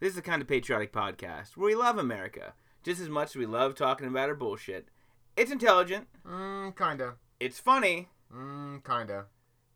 [0.00, 2.54] This is the kind of patriotic podcast where we love America
[2.84, 4.88] just as much as we love talking about our bullshit.
[5.36, 7.16] It's intelligent, Mm, kinda.
[7.40, 9.26] it's funny, Mm, kinda.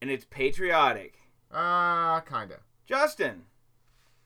[0.01, 1.19] and it's patriotic.
[1.51, 2.61] Uh, kinda.
[2.87, 3.47] Justin,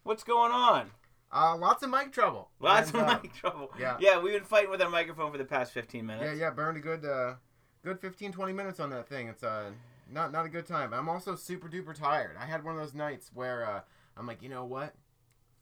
[0.06, 0.90] what's going on?
[1.32, 2.48] Uh, lots of mic trouble.
[2.60, 3.70] Lots And, of uh, mic trouble.
[3.78, 3.96] yeah.
[4.00, 6.24] yeah, we've been fighting with our microphone for the past 15 minutes.
[6.24, 7.34] Yeah, yeah, burned a good, uh,
[7.82, 9.28] good 15, 20 minutes on that thing.
[9.28, 9.70] It's, uh,
[10.10, 10.94] not, not a good time.
[10.94, 12.36] I'm also super duper tired.
[12.40, 13.80] I had one of those nights where, uh,
[14.16, 14.94] I'm like, you know what?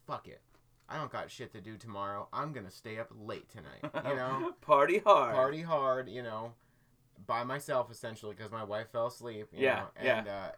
[0.06, 0.42] Fuck it.
[0.86, 2.28] I don't got shit to do tomorrow.
[2.30, 3.90] I'm gonna stay up late tonight.
[4.06, 4.52] You know?
[4.60, 5.34] Party hard.
[5.34, 6.52] Party hard, you know,
[7.26, 9.46] by myself essentially because my wife fell asleep.
[9.54, 9.86] You Yeah, know?
[10.04, 10.18] yeah.
[10.18, 10.50] And, uh,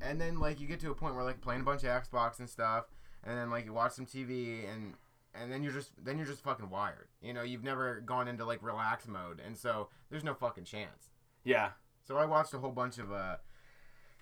[0.00, 2.38] and then, like, you get to a point where, like, playing a bunch of Xbox
[2.38, 2.86] and stuff,
[3.24, 4.94] and then, like, you watch some TV and
[5.34, 7.08] and then you're just then you're just fucking wired.
[7.20, 11.10] You know, you've never gone into like relax mode, and so there's no fucking chance.
[11.42, 11.70] Yeah.
[12.06, 13.36] So I watched a whole bunch of uh,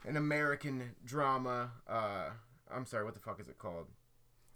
[0.06, 1.72] an American drama.
[1.88, 2.30] Uh,
[2.74, 3.86] I'm sorry, what the fuck is it called?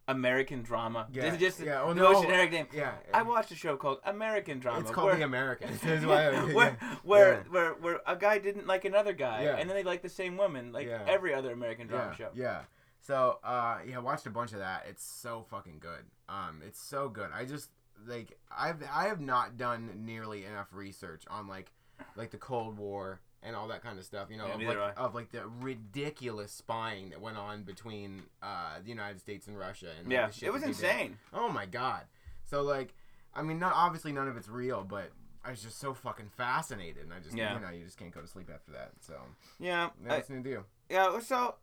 [0.08, 1.08] American drama.
[1.12, 2.12] Yeah, This is just yeah, oh, the no.
[2.12, 2.68] most generic name.
[2.72, 4.80] Yeah, I watched a show called American Drama.
[4.80, 5.70] it's called where, The American.
[5.82, 6.94] This is why- where, yeah.
[7.02, 7.42] where, Yeah.
[7.50, 9.56] where, where a guy didn't like another guy, Yeah.
[9.56, 12.30] and then they like the same woman, like every other American drama yeah, show.
[12.34, 12.60] Yeah.
[13.00, 14.86] So, uh, yeah, I watched a bunch of that.
[14.88, 16.04] It's so fucking good.
[16.28, 17.30] Um, it's so good.
[17.32, 17.70] I just
[18.06, 21.70] like I've I have not done nearly enough research on like
[22.16, 24.28] like the Cold War and all that kind of stuff.
[24.30, 28.80] You know, Yeah, of, like, of like the ridiculous spying that went on between uh
[28.82, 29.90] the United States and Russia.
[30.00, 30.76] And Yeah, it was they did.
[30.76, 31.18] insane.
[31.32, 32.02] Oh my god.
[32.44, 32.92] So like,
[33.34, 35.10] I mean, not obviously none of it's real, but.
[35.44, 37.54] I was just so fucking fascinated, and I just, Yeah.
[37.54, 38.90] you know, you just can't go to sleep after that.
[39.00, 39.14] So,
[39.60, 40.64] Yeah, yeah, I- new do?
[40.90, 41.20] yeah.
[41.20, 41.54] So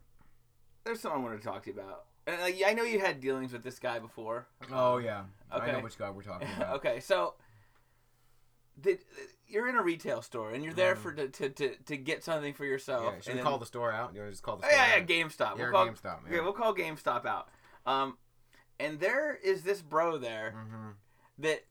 [0.84, 2.06] there's something I want to talk to you about.
[2.26, 4.48] And like, I know you had dealings with this guy before.
[4.72, 6.76] Oh yeah, I know which guy we're talking about.
[6.78, 7.36] okay, so
[8.80, 9.00] did,
[9.48, 11.00] you're in a retail store and you're there Mhm.
[11.00, 13.04] for to, to, to, to get something for yourself.
[13.04, 14.14] Yeah, should and we then- call the store out?
[14.14, 15.08] You want to just call the Oh, store yeah, yeah, out?
[15.08, 15.58] GameStop.
[15.58, 16.36] We'll call GameStop, Yeah.
[16.36, 16.42] yeah.
[16.42, 17.50] we'll call GameStop out.
[17.86, 18.18] Um,
[18.80, 20.90] and there is this bro there Mm-hmm.
[21.40, 21.66] that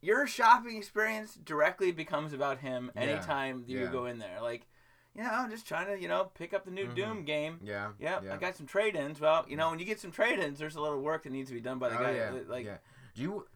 [0.00, 3.86] your shopping experience directly becomes about him Yeah, anytime you yeah.
[3.92, 4.38] go in there.
[4.40, 4.66] Like,
[5.16, 6.94] you know, I'm just trying to, you know, pick up the new Mhm.
[6.94, 7.58] Doom game.
[7.62, 7.92] Yeah.
[7.98, 8.34] Yep, yeah.
[8.34, 9.18] I got some trade-ins.
[9.20, 11.54] Well, you know, when you get some trade-ins, there's a little work that needs to
[11.54, 12.14] be done by the oh, guy.
[12.14, 12.32] yeah.
[12.46, 12.76] Like, yeah.
[13.14, 13.46] Do you,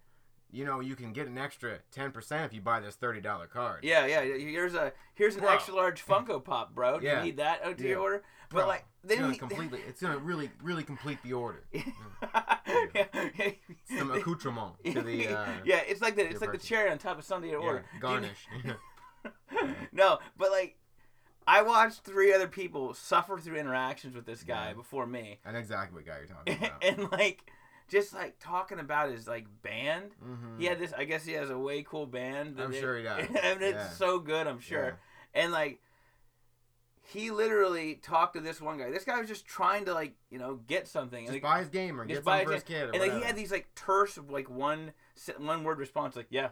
[0.50, 3.46] you know, you can get an extra ten percent if you buy this thirty dollar
[3.46, 3.84] card.
[3.84, 4.22] Yeah, yeah.
[4.22, 5.50] Here's a here's an Bro.
[5.52, 6.98] extra large Funko Pop, bro.
[6.98, 7.18] Do Yeah.
[7.18, 7.90] you need that out to Yeah.
[7.90, 8.22] your order?
[8.48, 9.80] Bro, But like, It's then gonna completely.
[9.86, 11.62] It's gonna really, really complete the order.
[11.72, 11.82] yeah,
[13.38, 13.50] yeah.
[13.96, 15.28] Some accoutrement to the.
[15.28, 17.66] Uh, yeah, it's like the it's like the cherry on top of something you yeah,
[17.66, 17.84] order.
[18.00, 18.48] Garnish.
[19.92, 20.76] no, but like,
[21.58, 24.74] I watched three other people suffer through interactions with this guy Yeah.
[24.74, 26.84] before me, I know exactly what guy you're talking about.
[26.84, 27.50] and like,
[27.88, 30.12] just like talking about his like band.
[30.24, 30.60] Mhm.
[30.60, 30.92] He had this.
[30.96, 32.60] I guess he has a way cool band.
[32.60, 33.26] I'm they- sure he does.
[33.42, 33.88] and it's Yeah.
[33.90, 34.46] so good.
[34.46, 34.98] I'm sure.
[35.34, 35.80] And like,
[37.02, 38.90] he literally talked to this one guy.
[38.90, 41.24] This guy was just trying to like, you know, get something.
[41.24, 42.90] Just and, buy his game or get buy some for his kid.
[42.94, 44.92] And like, he had these like terse, like one
[45.38, 46.50] one word response, like, yeah,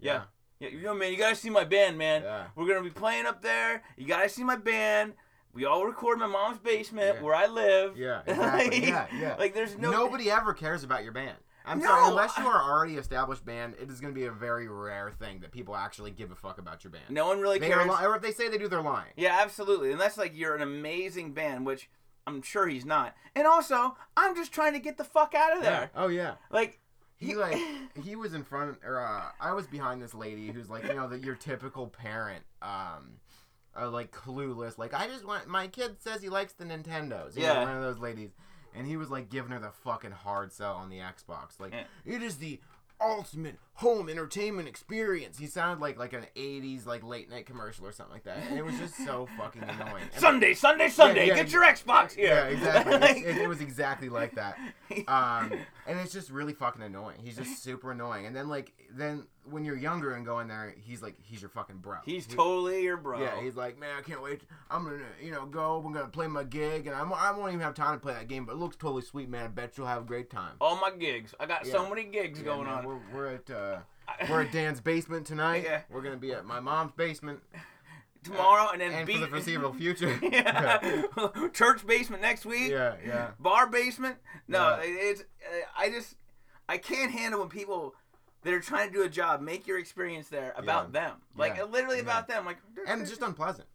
[0.00, 0.22] yeah, yeah.
[0.70, 2.22] You know, man, you gotta see my band, man.
[2.22, 2.44] Yeah.
[2.56, 3.82] We're gonna be playing up there.
[3.96, 5.14] You gotta see my band.
[5.54, 7.22] We all record in my mom's basement Yeah.
[7.22, 7.96] where I live.
[7.96, 8.80] Yeah, exactly.
[8.80, 9.36] Like- yeah, yeah.
[9.38, 9.90] Like, there's no.
[9.90, 11.36] Nobody ever cares about your band.
[11.64, 14.32] I'm No, sorry, unless you are already established band, it is going to be a
[14.32, 17.04] very rare thing that people actually give a fuck about your band.
[17.10, 17.86] No one really they cares.
[17.86, 19.12] li- or if they say they do, they're lying.
[19.16, 19.92] Yeah, absolutely.
[19.92, 21.88] Unless like you're an amazing band, which
[22.26, 23.14] I'm sure he's not.
[23.36, 25.90] And also, I'm just trying to get the fuck out of there.
[25.94, 26.34] Oh yeah.
[26.50, 26.80] Like
[27.22, 27.56] He like
[28.02, 31.08] he was in front or uh, I was behind this lady who's like you know
[31.08, 33.20] the, your typical parent um
[33.80, 37.42] uh, like clueless like I just want my kid says he likes the Nintendos you
[37.42, 37.64] know, Yeah.
[37.64, 38.30] one of those ladies
[38.74, 41.84] and he was like giving her the fucking hard sell on the Xbox like Yeah.
[42.04, 42.60] it is the
[43.00, 47.92] ultimate home entertainment experience he sounded like like an 80s like late night commercial or
[47.92, 51.26] something like that and it was just so fucking annoying And- Sunday, Sunday, Sunday.
[51.28, 52.26] yeah, get your Xbox here.
[52.26, 52.92] yeah, exactly.
[52.98, 54.58] Like- it, it was exactly like that.
[55.08, 55.54] Um,
[55.86, 57.16] and it's just really fucking annoying.
[57.24, 58.26] He's just super annoying.
[58.26, 61.78] And then like then when you're younger and going there, he's like he's your fucking
[61.78, 61.96] bro.
[62.04, 63.18] he's He- totally your bro.
[63.22, 64.42] Yeah, he's like, man, I can't wait.
[64.70, 65.82] I'm gonna, you know, go.
[65.84, 68.28] I'm gonna play my gig, and I'm, I won't even have time to play that
[68.28, 68.44] game.
[68.44, 69.44] But it looks totally sweet, man.
[69.46, 70.56] I bet you'll have a great time.
[70.60, 71.34] all my gigs.
[71.40, 72.84] I got so many gigs Yeah, going man, on.
[72.84, 73.61] We're, we're at uh,
[74.28, 75.64] we're at Dan's basement tonight.
[75.64, 75.80] Yeah.
[75.90, 77.40] We're gonna be at my mom's basement,
[78.24, 80.16] Tomorrow and then and for the foreseeable future.
[80.22, 81.02] yeah.
[81.52, 82.70] Church basement next week.
[82.70, 83.30] yeah, yeah.
[83.40, 84.16] Bar basement.
[84.46, 84.80] No, Yeah.
[84.84, 85.24] it's uh,
[85.76, 86.14] I just
[86.68, 87.94] I can't handle when people
[88.42, 91.16] that are trying to do a job make your experience there about them.
[91.36, 91.64] Like Yeah.
[91.64, 92.02] literally Yeah.
[92.02, 92.44] about them.
[92.46, 93.66] Like And just unpleasant.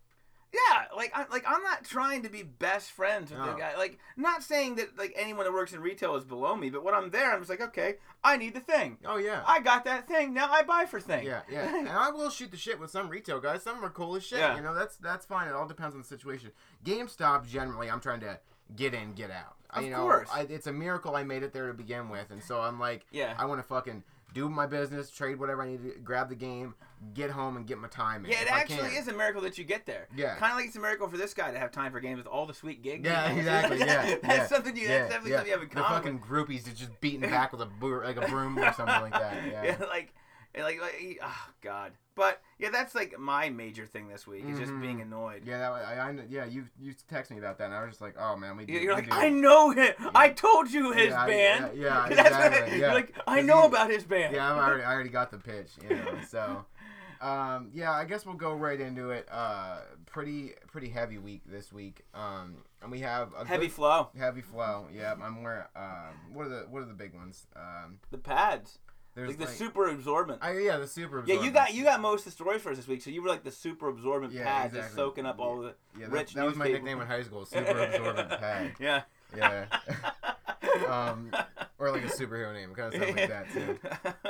[0.53, 3.75] Yeah, like I like I'm not trying to be best friends with the guy.
[3.75, 6.93] Like, not saying that like anyone that works in retail is below me, but when
[6.93, 8.97] I'm there, I'm just like, okay, I need the thing.
[9.05, 9.43] Oh yeah.
[9.45, 10.33] I got that thing.
[10.33, 11.25] Now I buy for thing.
[11.25, 13.63] Yeah, yeah, and I will shoot the shit with some retail guys.
[13.63, 14.39] Some are cool as shit.
[14.39, 14.55] Yeah.
[14.55, 15.49] You know, that's that's fine.
[15.49, 16.51] It all depends on the situation.
[16.85, 18.39] GameStop generally, I'm trying to
[18.75, 19.55] get in, get out.
[19.71, 20.29] Of you know, course.
[20.31, 23.05] I, it's a miracle I made it there to begin with, and so I'm like,
[23.11, 23.35] Yeah.
[23.37, 24.03] I want to fucking
[24.33, 26.75] do my business, trade whatever I need to, grab the game,
[27.13, 28.31] get home, and get my time in.
[28.31, 30.07] Yeah, it actually is a miracle that you get there.
[30.15, 30.35] Yeah.
[30.35, 32.27] Kind of like it's a miracle for this guy to have time for games with
[32.27, 33.05] all the sweet gigs.
[33.05, 33.79] Yeah, exactly.
[33.79, 34.83] Yeah, that's yeah, something you.
[34.83, 35.37] yeah, that's definitely yeah.
[35.37, 36.19] something you have in The common.
[36.19, 39.35] fucking groupies just beating back with a bro- like a broom or something like that.
[39.51, 39.63] Yeah.
[39.63, 40.13] yeah, like,
[40.57, 41.91] like, like, oh god.
[42.15, 44.81] But yeah, that's like my major thing this week is just Mhm.
[44.81, 45.43] being annoyed.
[45.45, 48.01] Yeah, that, I, I, yeah, you you text me about that, and I was just
[48.01, 48.65] like, oh man, we.
[48.65, 49.93] Do, You're we like, do- I know him.
[50.15, 51.77] I told you his Yeah, I- band.
[51.77, 54.33] yeah, yeah, That's what- exactly, You're like, I know he- about his band.
[54.33, 56.05] yeah, I already, I already got the pitch, you know.
[56.27, 56.65] So,
[57.21, 59.27] um, yeah, I guess we'll go right into it.
[59.31, 62.01] Uh, pretty, pretty heavy week this week.
[62.13, 64.09] Um, and we have a Heavy good- flow.
[64.17, 64.87] heavy flow.
[64.93, 65.63] Yeah, I'm wearing.
[65.75, 67.47] Um, what are the what are the big ones?
[67.55, 68.79] Um, The pads.
[69.15, 70.39] there's Like the super absorbent.
[70.43, 71.19] I, yeah, the super.
[71.19, 71.39] Absorbent.
[71.41, 73.21] Yeah, you got you got most of the stories for us this week, so you
[73.23, 76.33] were like the super absorbent Yeah, pads just soaking up all the Yeah, that, rich
[76.35, 77.45] that was my nickname in high school.
[77.45, 78.73] Super absorbent pad.
[78.79, 79.01] Yeah.
[79.35, 79.65] Yeah.
[80.87, 81.31] um,
[81.79, 83.79] or like a superhero name, kind of stuff like that too.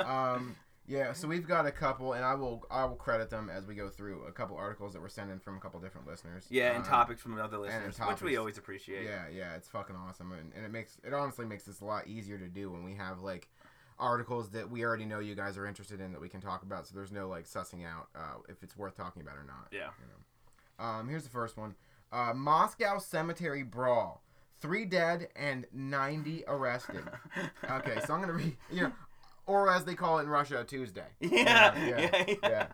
[0.00, 0.56] Um,
[0.88, 3.74] yeah, so we've got a couple, and I will I will credit them as we
[3.74, 6.46] go through a couple articles that were sent in from a couple different listeners.
[6.48, 9.04] yeah, and Um, topics from other listeners, which we always appreciate.
[9.04, 12.08] Yeah, yeah, it's fucking awesome, and, and it makes it honestly makes this a lot
[12.08, 13.48] easier to do when we have like
[13.98, 16.86] articles that we already know you guys are interested in that we can talk about.
[16.86, 19.68] So there's no like sussing out uh, if it's worth talking about or not.
[19.70, 19.88] Yeah.
[20.00, 20.84] You know.
[20.84, 21.74] Um, here's the first one:
[22.12, 24.22] uh, Moscow cemetery brawl.
[24.60, 27.04] Three dead and 90 arrested.
[27.70, 28.92] Okay, so I'm gonna read, you know,
[29.48, 31.06] or as they call it in Russia, Tuesday.
[31.20, 32.34] Yeah, yeah, yeah, yeah.
[32.42, 32.66] yeah.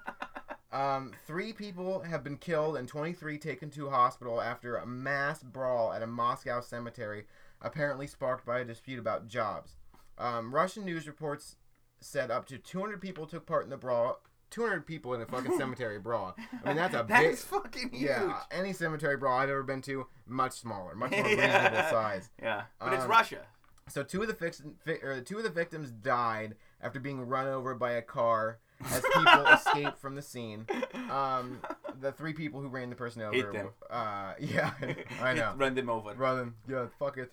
[0.72, 5.92] Um, three people have been killed and 23 taken to hospital after a mass brawl
[5.92, 7.26] at a Moscow cemetery,
[7.62, 9.76] apparently sparked by a dispute about jobs.
[10.18, 11.56] Um, Russian news reports
[12.00, 14.20] said up to 200 people took part in the brawl.
[14.50, 16.36] 200 people in a fucking cemetery brawl.
[16.64, 17.32] I mean, that's a That big.
[17.32, 18.02] is fucking huge.
[18.02, 21.68] Yeah, any cemetery brawl I've ever been to, much smaller, much more Yeah.
[21.68, 22.30] reasonable size.
[22.42, 23.46] Yeah, but it's Um, Russia.
[23.88, 27.46] So two of the fix, fi- or two of the victims died after being run
[27.46, 30.66] over by a car as people escaped from the scene.
[31.10, 31.60] Um,
[32.00, 33.34] the three people who ran the person over.
[33.34, 33.68] Hit them.
[33.90, 34.72] Uh, yeah,
[35.20, 35.54] I know.
[35.56, 36.14] Run them over.
[36.14, 36.54] Run them.
[36.68, 37.32] Yeah, fuck it.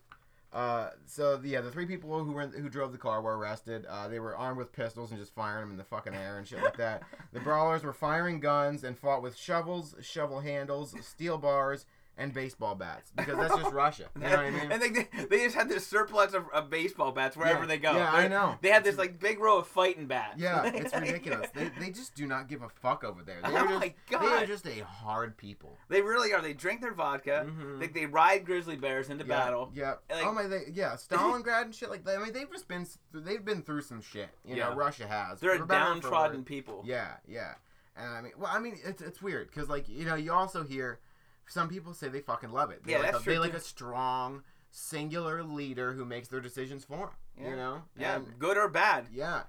[0.54, 3.86] Uh, so yeah, the three people who were who drove the car were arrested.
[3.86, 6.46] Uh, they were armed with pistols and just firing them in the fucking air and
[6.48, 7.04] shit like that.
[7.32, 11.86] The brawlers were firing guns and fought with shovels, shovel handles, steel bars,
[12.18, 14.06] and baseball bats because that's just Russia.
[14.16, 14.72] You know what I mean?
[14.72, 14.90] And they,
[15.30, 17.94] they, just had this surplus of, of baseball bats wherever Yeah, they go.
[17.94, 18.56] yeah, I They- know.
[18.62, 20.36] They had this like big row of fighting bats.
[20.38, 21.50] Yeah, it's ridiculous.
[21.54, 23.40] They, they just do not give a fuck over there.
[23.42, 25.78] They Oh are just, my They are just a hard people.
[25.90, 26.42] They really are.
[26.42, 27.48] They drink their vodka.
[27.50, 27.80] Mhm.
[27.80, 29.72] They, they ride grizzly bears into Yeah, battle.
[29.74, 29.94] Yeah.
[30.10, 30.48] Like- oh my.
[30.48, 30.92] They, yeah.
[30.98, 32.18] Stalingrad and shit like that.
[32.20, 32.86] I mean, they've just been.
[33.14, 34.30] They've been through some shit.
[34.46, 34.70] You Yeah.
[34.70, 35.40] know, Russia has.
[35.40, 36.84] They're For a downtrodden people.
[36.86, 37.54] Yeah, yeah.
[37.98, 40.64] And I mean, well, I mean, it's it's weird because like you know you also
[40.64, 41.00] hear
[41.52, 42.84] some people say they fucking love it.
[42.84, 43.58] They Yeah, like that's a, true, They like too.
[43.58, 47.10] a strong, singular leader who makes their decisions for them.
[47.38, 47.50] Yeah.
[47.50, 47.84] You know.
[47.98, 49.08] Yeah, And- good or bad.
[49.12, 49.44] Yeah.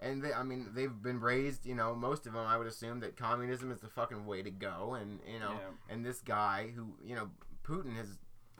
[0.00, 3.00] And they, I mean, they've been raised, you know, most of them, I would assume
[3.00, 4.94] that communism is the fucking way to go.
[4.94, 5.92] And, you know, Yeah.
[5.94, 7.30] and this guy who, you know,
[7.64, 8.18] Putin has,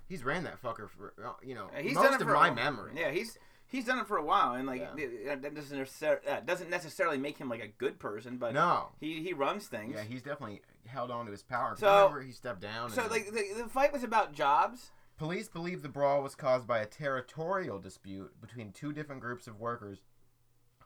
[0.08, 2.34] he's ran that fucker for, uh, you know, Yeah, He's most done it of for
[2.34, 2.92] my memory.
[2.96, 5.36] Yeah, he's he's done it for a while, and like Yeah.
[5.36, 8.92] that doesn't necessarily that doesn't necessarily make him like a good person, but No.
[8.98, 9.94] he he runs things.
[9.94, 11.76] Yeah, he's definitely held on to his power.
[11.78, 12.90] So- remember he stepped down.
[12.90, 14.90] so like the, the fight was about jobs.
[15.16, 19.58] Police believe the brawl was caused by a territorial dispute between two different groups of
[19.58, 19.98] workers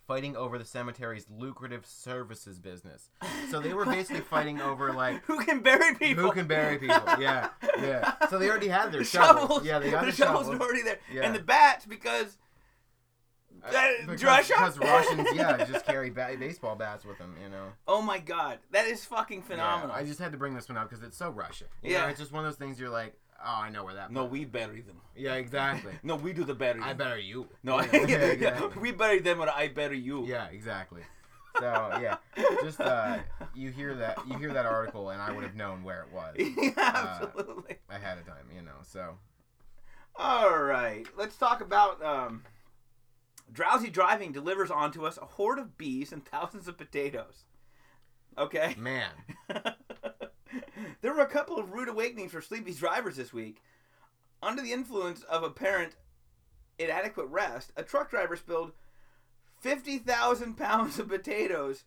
[0.09, 3.11] fighting over the cemetery's lucrative services business.
[3.51, 6.25] So they were basically fighting over like Who can bury people?
[6.25, 7.01] who can bury people.
[7.21, 8.15] Yeah, yeah.
[8.29, 9.41] So they already had their The shovels.
[9.43, 9.65] shovels.
[9.65, 10.59] Yeah, they got the the, shovels shovels.
[10.59, 11.23] were already there, Yeah.
[11.23, 12.37] and the bats because
[13.65, 14.55] because, Russia?
[14.57, 17.69] because Russians, yeah, just carry ba- baseball bats with them, you know.
[17.87, 19.95] oh my god, that is fucking Yeah, phenomenal.
[19.97, 21.69] I just had to bring this one up because it's so Russian.
[21.83, 22.03] You Yeah.
[22.03, 23.15] know, it's just one of those things you're like,
[23.45, 24.11] oh, I know where that.
[24.13, 24.97] no, we bury them.
[25.17, 25.93] Yeah, exactly.
[26.03, 26.83] No, we do the burying.
[26.83, 27.49] I bury you.
[27.63, 28.83] No, yeah, yeah, yeah, exactly.
[28.83, 30.27] we bury them, or I bury you.
[30.27, 31.03] Yeah, exactly.
[31.61, 32.17] So yeah,
[32.63, 33.19] just uh,
[33.55, 36.35] you hear that you hear that article, and I would have known where it was
[36.39, 37.77] Yeah, absolutely.
[37.91, 38.73] ahead of time, you know.
[38.83, 39.19] So
[40.17, 42.43] All right, let's talk about um,
[43.53, 47.45] drowsy driving delivers onto us a horde of bees and thousands of potatoes.
[48.39, 48.75] Okay.
[48.79, 49.11] man,
[51.03, 53.63] there were a couple of rude awakenings for sleepy drivers this week.
[54.43, 55.97] Under the influence of apparent
[56.79, 58.73] inadequate rest, a truck driver spilled
[59.61, 61.85] 50,000 pounds of potatoes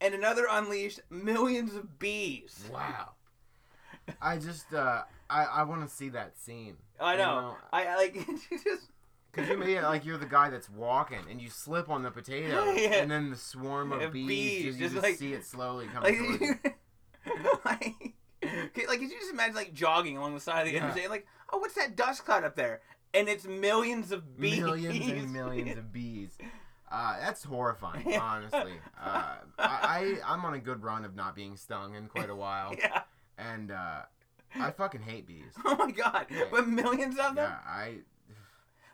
[0.00, 2.64] and another unleashed millions of bees.
[2.72, 3.10] wow.
[4.20, 6.76] I just uh, I I want to see that scene.
[6.98, 7.56] I You know.
[7.72, 8.14] I, I like
[8.50, 8.88] just
[9.32, 12.10] Cause you made it like you're the guy that's walking and you slip on the
[12.10, 12.94] potato Yeah.
[12.94, 15.44] and then the swarm of Yeah, bees, bees, just, you just just like- see it
[15.44, 16.76] slowly coming like,
[17.64, 17.94] like,
[18.88, 20.84] like, could you just imagine like jogging along the side of the Yeah.
[20.84, 22.80] interstate, like, oh, what's that dust cloud up there?
[23.14, 24.60] And it's millions of bees.
[24.60, 26.36] millions and millions of bees.
[26.90, 28.20] Uh, that's horrifying, Yeah.
[28.20, 28.72] honestly.
[29.00, 32.34] Uh, I, I I'm on a good run of not being stung in quite a
[32.34, 33.02] while, yeah.
[33.38, 34.02] and uh,
[34.56, 35.52] I fucking hate bees.
[35.64, 36.26] Oh my god.
[36.50, 37.48] But millions of them.
[37.48, 37.98] Yeah, I.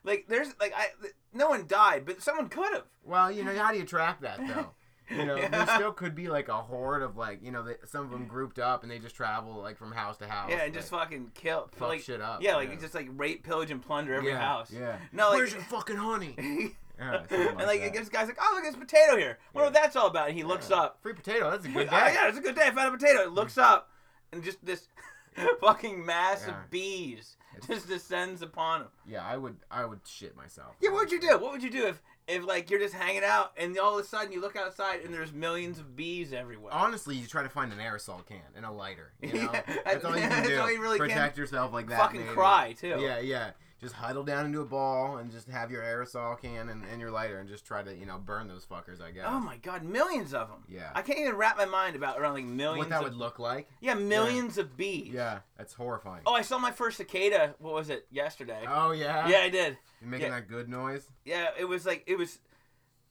[0.07, 0.87] Like, there's like I.
[1.35, 2.85] No one died, but someone could have.
[3.05, 4.71] Well, you know how do you track that though?
[5.09, 8.05] You know, there still could be like a horde of like, you know, they, some
[8.05, 10.51] of them grouped up and they just travel like from house to house.
[10.51, 12.43] Yeah, and just fucking kill, fuck like, shit up.
[12.43, 14.69] Yeah, like just like rape, pillage, and plunder every yeah, house.
[14.73, 14.97] Yeah.
[15.13, 16.35] No, like- Where's your fucking honey?
[16.99, 17.95] Yeah, something and like, like that.
[17.95, 19.39] this guy's like, oh look, there's potato here.
[19.53, 19.71] What Yeah.
[19.71, 20.29] that's all about.
[20.31, 20.77] And he looks Yeah.
[20.77, 20.99] up.
[21.03, 21.51] Free potato.
[21.53, 22.13] That's a good Oh, day.
[22.15, 22.63] yeah, it's a good day.
[22.67, 23.21] I found a potato.
[23.21, 23.91] It looks up,
[24.33, 24.89] and just this
[25.61, 26.61] fucking mass Yeah.
[26.63, 28.89] of bees It's- just descends upon him.
[29.07, 29.57] Yeah, I would.
[29.71, 30.75] I would shit myself.
[30.81, 31.39] Yeah, what would you do?
[31.39, 34.09] What would you do if, if like you're just hanging out and all of a
[34.09, 36.73] sudden you look outside and there's millions of bees everywhere?
[36.75, 39.13] Honestly, you try to find an aerosol can and a lighter.
[39.23, 40.57] You know, Yeah, that's all you can do.
[40.81, 41.09] really can.
[41.09, 41.99] Protect yourself like that.
[41.99, 42.33] Fucking maybe.
[42.35, 42.99] cry too.
[43.01, 43.51] Yeah, yeah.
[43.87, 47.13] Just huddle down into a ball and just have your aerosol can and, and your
[47.13, 49.01] lighter and just try to you know burn those fuckers.
[49.01, 49.27] I guess.
[49.29, 50.65] Oh my god, millions of them.
[50.69, 50.91] Yeah.
[50.93, 52.79] I can't even wrap my mind about around like millions.
[52.79, 53.69] what that of, would look like?
[53.81, 55.13] Yeah, millions of bees.
[55.15, 56.23] Yeah, that's horrifying.
[56.27, 57.55] Oh, I saw my first cicada.
[57.61, 58.09] What was it?
[58.11, 58.65] Yesterday.
[58.69, 59.29] Oh yeah.
[59.29, 59.79] yeah, I did.
[60.01, 60.35] You're making yeah.
[60.35, 61.09] that good noise.
[61.25, 62.41] Yeah, it was like it was.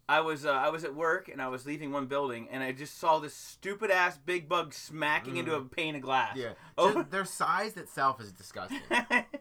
[0.07, 2.71] I was uh, I was at work and I was leaving one building and I
[2.71, 6.38] just saw this stupid ass big bug smacking into a pane of glass.
[6.38, 6.41] Mm.
[6.41, 6.50] Yeah.
[6.77, 6.93] Oh.
[6.93, 8.81] Just- their size itself is disgusting.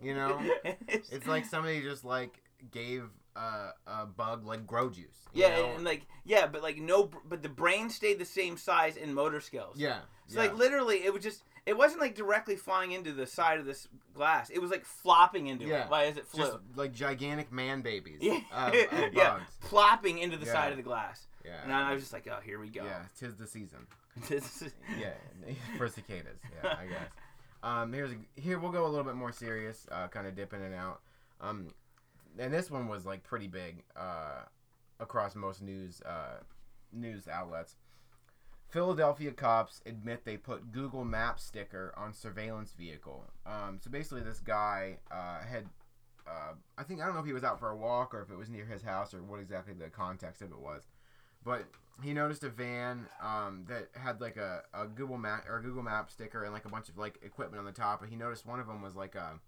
[0.01, 0.41] You know?
[0.87, 2.41] it's, like somebody just like
[2.71, 3.03] gave
[3.35, 5.27] a, a bug like grow juice.
[5.33, 5.73] you yeah, know?
[5.75, 9.41] and like yeah, but like no, but the brain stayed the same size in motor
[9.41, 9.77] skills.
[9.77, 10.01] yeah.
[10.29, 10.49] So yeah.
[10.49, 13.89] like literally, it was just it wasn't like directly flying into the side of this
[14.15, 14.51] glass.
[14.51, 15.85] It was like flopping into Yeah.
[15.85, 15.91] it.
[15.91, 16.45] Why is it flew?
[16.45, 18.75] just like gigantic man babies yeah, of, of
[19.15, 19.51] yeah, bugs.
[19.63, 20.53] plopping into the Yeah.
[20.53, 21.27] side of the glass.
[21.45, 21.53] Yeah.
[21.63, 22.85] And I was just like, oh, here we go.
[22.85, 23.87] Yeah, tis the season.
[24.99, 25.11] Yeah,
[25.77, 26.39] for cicadas.
[26.63, 26.99] Yeah, I guess.
[27.65, 30.63] Um, here's a, here we'll go a little bit more serious, uh, kind of dipping
[30.63, 31.01] and out.
[31.41, 31.69] Um,
[32.39, 34.43] and this one was like pretty big uh,
[35.01, 36.41] across most news uh,
[36.93, 37.77] news outlets.
[38.75, 43.23] Philadelphia cops admit they put Google Maps sticker on surveillance vehicle.
[43.47, 45.67] Um, so basically, this guy uh, had,
[46.27, 48.31] uh, I think I don't know if he was out for a walk or if
[48.31, 50.89] it was near his house or what exactly the context of it was,
[51.45, 51.67] but
[52.03, 56.11] he noticed a van um, that had like a, a Google Map or Google Map
[56.11, 58.03] sticker and like a bunch of like equipment on the top.
[58.03, 59.39] And he noticed one of them was like a,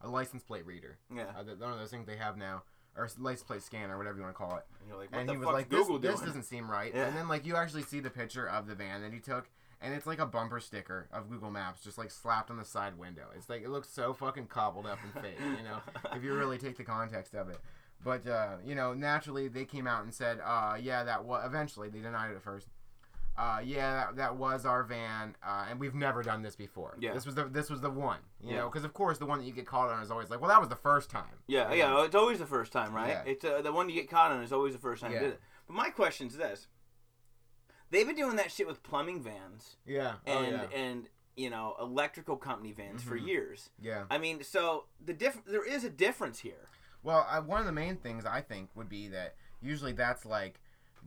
[0.00, 0.98] a license plate reader.
[1.14, 1.26] yeah.
[1.38, 2.64] Uh, one of those things they have now,
[2.96, 5.28] or license plate or whatever you want to call it And you're like, what and
[5.28, 6.26] the he was like, this, Google this doing?
[6.26, 6.92] doesn't seem right.
[6.94, 7.06] Yeah.
[7.06, 9.48] And then like you actually see the picture of the van that he took,
[9.80, 12.98] and it's like a bumper sticker of Google Maps just like slapped on the side
[12.98, 13.24] window.
[13.36, 15.78] It's like it looks so fucking cobbled up and fake, you know,
[16.16, 17.58] if you really take the context of it.
[18.04, 21.88] But uh, you know, naturally they came out and said, uh, yeah, that was eventually
[21.88, 22.68] they denied it at first.
[23.36, 26.96] Uh, yeah, that, that was our van, uh, and we've never done this before.
[27.00, 27.14] Yeah.
[27.14, 28.56] this was the this was the one, you Yeah.
[28.58, 30.50] know, because of course the one that you get caught on is always like, well,
[30.50, 31.38] that was the first time.
[31.46, 31.88] Yeah, you yeah.
[31.88, 31.94] know?
[31.94, 33.08] well, It's always the first time, right?
[33.08, 33.22] Yeah.
[33.24, 35.18] It's uh, the one you get caught on is always the first time Yeah.
[35.20, 35.40] you did it.
[35.66, 36.66] But my question is this:
[37.90, 41.74] They've been doing that shit with plumbing vans yeah, and oh, yeah, and you know
[41.80, 43.26] electrical company vans for Mhm.
[43.26, 43.70] years.
[43.80, 44.04] yeah.
[44.10, 46.68] I mean, so the diff- there is a difference here.
[47.02, 50.60] Well, I, one of the main things I think would be that usually that's like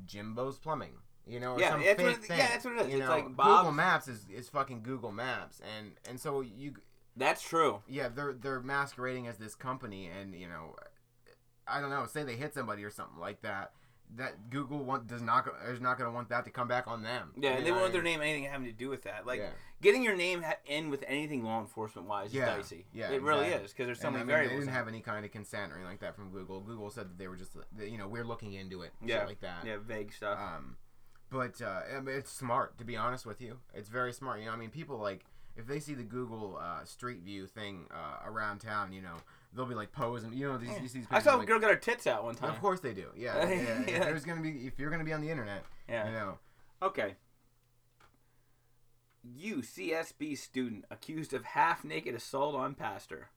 [0.05, 2.37] Jimbo's Plumbing, you know, or Yeah, some that's fake what it- thing.
[2.37, 2.87] yeah, that's what it is.
[2.89, 6.75] You It's know, like Google Maps is, is fucking Google Maps, and and so you,
[7.15, 7.81] That's true.
[7.87, 10.75] yeah, they're they're masquerading as this company, and you know,
[11.67, 13.71] I don't know, say they hit somebody or something like that.
[14.17, 17.01] That Google want, does not is not going to want that to come back on
[17.01, 17.31] them.
[17.35, 19.25] Yeah, and they won't want their name anything having to do with that.
[19.25, 19.49] Like Yeah.
[19.81, 22.85] getting your name ha- in with anything law enforcement wise Yeah, is dicey.
[22.93, 23.65] yeah, it really exactly.
[23.65, 24.59] is because there's so And, many I mean, variables.
[24.59, 26.59] They didn't have any kind of consent or anything like that from Google.
[26.61, 29.65] Google said that they were just, you know, we're looking into it, yeah, like that.
[29.65, 30.37] yeah, vague stuff.
[30.39, 30.77] Um,
[31.29, 33.57] but uh, I mean, it's smart to be honest with you.
[33.73, 34.39] It's very smart.
[34.39, 37.85] You know, I mean, people like if they see the Google uh, Street View thing
[37.91, 39.15] uh, around town, you know,
[39.53, 40.33] they'll be like posing.
[40.33, 42.23] You know, these, you see these I saw a like, girl get her tits out
[42.23, 42.49] one time.
[42.49, 43.07] Of course they do.
[43.15, 43.47] Yeah.
[43.47, 43.55] yeah.
[43.55, 43.81] Yeah.
[43.87, 46.07] If there's gonna be, if you're gonna be on the internet, Yeah.
[46.07, 46.37] you know,
[46.81, 47.15] Okay.
[49.25, 53.29] UCSB student accused of half naked assault on pastor.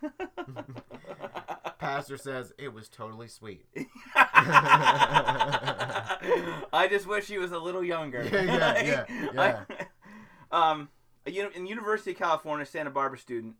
[1.78, 3.66] pastor says it was totally sweet.
[6.72, 8.22] I just wish he was a little younger.
[8.24, 9.04] Yeah, yeah, yeah,
[9.34, 9.64] yeah.
[9.70, 9.86] I-
[10.70, 10.88] um,
[11.26, 13.54] a uni- in University of California, Santa Barbara student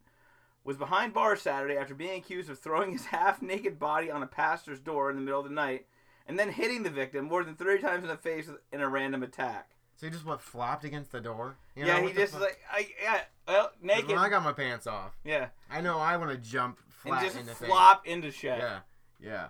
[0.65, 4.81] was behind bars Saturday after being accused of throwing his half-naked body on a pastor's
[4.81, 5.87] door in the middle of the night
[6.27, 9.23] and then hitting the victim more than 30 times in the face in a random
[9.23, 9.71] attack.
[9.97, 11.57] So he just what flopped against the door?
[11.81, 12.43] You yeah, know, he just fuck?
[12.43, 14.09] like I yeah, well naked.
[14.09, 17.33] When I got my pants off, yeah, I know I want to jump flat and
[17.33, 18.59] just into flop into shit.
[18.59, 18.81] Yeah,
[19.19, 19.47] yeah.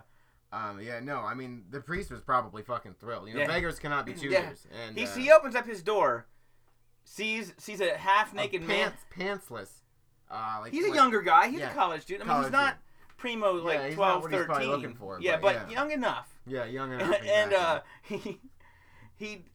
[0.53, 3.27] Um, yeah, no, I mean the priest was probably fucking thrilled.
[3.27, 3.47] You know, Yeah.
[3.47, 4.31] beggars cannot be choosers.
[4.71, 4.77] Yeah.
[4.87, 6.27] And He uh, he opens up his door,
[7.03, 8.93] sees sees a half naked man.
[9.17, 9.69] pants, pantsless.
[10.29, 11.49] Uh, like He's a younger guy.
[11.49, 12.29] He's yeah, a college student.
[12.29, 12.77] I mean, college he's not
[13.17, 14.69] primo like Yeah, he's 12, not what he's 13.
[14.69, 16.29] looking for, yeah, but but young enough.
[16.47, 17.15] Yeah, young enough.
[17.23, 18.39] and uh, he
[19.15, 19.45] he.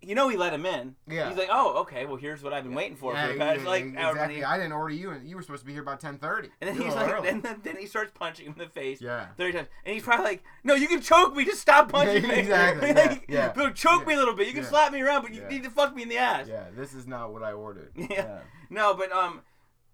[0.00, 0.94] You know he let him in.
[1.08, 1.28] Yeah.
[1.28, 2.06] He's like, oh, okay.
[2.06, 4.44] Well, here's what I've been waiting for yeah, for the yeah, like exactly.
[4.44, 6.50] I didn't order you, and you were supposed to be here by ten thirty.
[6.60, 9.26] And then he's like, then, then he starts punching him in the face yeah.
[9.36, 11.44] thirty times, and he's probably like, "No, you can choke me.
[11.44, 12.34] Just stop punching Yeah, me.
[12.36, 14.46] exactly, like, yeah, yeah, choke yeah, me a little bit.
[14.46, 15.48] You can yeah, slap me around, but you yeah.
[15.48, 17.92] need to fuck me in the ass." Yeah, this is not what I ordered.
[18.10, 18.38] Yeah.
[18.70, 19.42] No, but um,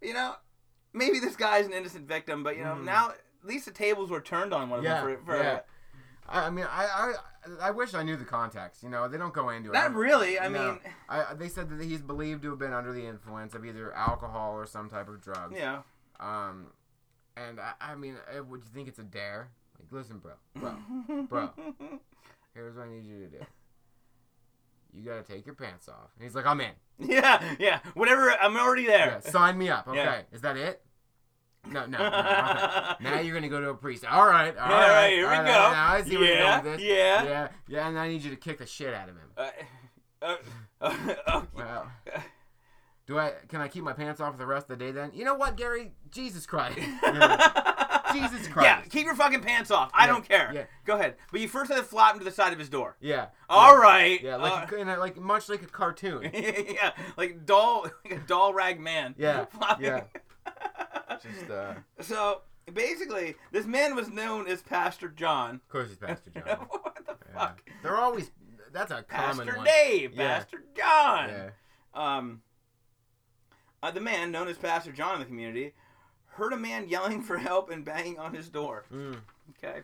[0.03, 0.35] you know,
[0.93, 2.85] maybe this guy's an innocent victim, but you know, Mhm.
[2.85, 3.19] now at
[3.49, 5.61] least the tables were turned on one of Yeah, them for, for yeah.
[6.29, 7.13] I, I mean, I,
[7.61, 8.83] I, I wish I knew the context.
[8.83, 9.75] You know, they don't go into it.
[9.75, 10.39] not really.
[10.39, 10.79] I mean,
[11.09, 14.53] I, they said that he's believed to have been under the influence of either alcohol
[14.55, 15.55] or some type of drugs.
[15.57, 15.83] yeah.
[16.21, 16.69] Um,
[17.37, 19.49] and I, I mean, uh, would you think it's a dare?
[19.79, 20.77] Like, listen, bro, bro,
[21.29, 21.51] bro.
[22.55, 23.45] here's what I need you to do.
[24.93, 26.11] You gotta take your pants off.
[26.17, 26.71] And he's like, I'm in.
[27.01, 27.81] yeah, yeah.
[27.95, 28.31] Whatever.
[28.41, 29.21] I'm already Yeah, there.
[29.33, 29.89] sign me up.
[29.89, 30.21] Okay, Yeah.
[30.33, 30.81] is that it?
[31.67, 31.99] No, no.
[31.99, 33.05] no okay.
[33.05, 34.05] Now you're gonna go to a priest.
[34.05, 34.91] All right, all Yeah, right.
[34.95, 35.53] right, here we all right, go.
[35.73, 36.89] Now I see where you're Yeah, going with this.
[36.89, 37.23] yeah.
[37.25, 37.89] yeah, yeah.
[37.89, 39.31] And I need you to kick the shit out of him.
[39.37, 39.51] Uh,
[40.23, 40.37] uh,
[40.81, 40.95] uh,
[41.37, 41.49] okay.
[41.55, 41.91] Well,
[43.07, 43.33] do I?
[43.49, 45.11] Can I keep my pants off for the rest of the day then?
[45.15, 45.93] You know what, Gary?
[46.11, 46.79] Jesus Christ.
[48.13, 48.65] Jesus Christ.
[48.65, 49.91] Yeah, keep your fucking pants off.
[49.93, 50.51] I Yeah, don't care.
[50.55, 50.65] yeah.
[50.85, 51.17] Go ahead.
[51.33, 52.97] But you first have to flop him to the side of his door.
[53.01, 53.27] Yeah.
[53.51, 53.81] All yeah.
[53.81, 54.23] right.
[54.23, 56.31] Yeah, Uh, like in a, like much like a cartoon.
[56.35, 59.15] yeah, like doll, like a doll rag man.
[59.19, 59.85] Yeah, Flopping.
[59.87, 60.03] yeah.
[61.23, 62.43] Just uh, So
[62.73, 65.57] basically, this man was known as Pastor John.
[65.57, 66.45] Of course he's Pastor John.
[66.69, 67.39] what the Yeah.
[67.39, 67.63] fuck?
[67.83, 68.31] They're always
[68.73, 69.65] that's a common Pastor one.
[69.67, 70.39] Dave, Yeah.
[70.39, 71.29] Pastor John.
[71.29, 71.51] Yeah.
[71.95, 72.43] Um,
[73.83, 75.75] uh, the man known as Pastor John in the community
[76.27, 78.85] heard a man yelling for help and banging on his door.
[78.93, 79.19] Mm.
[79.63, 79.81] Okay.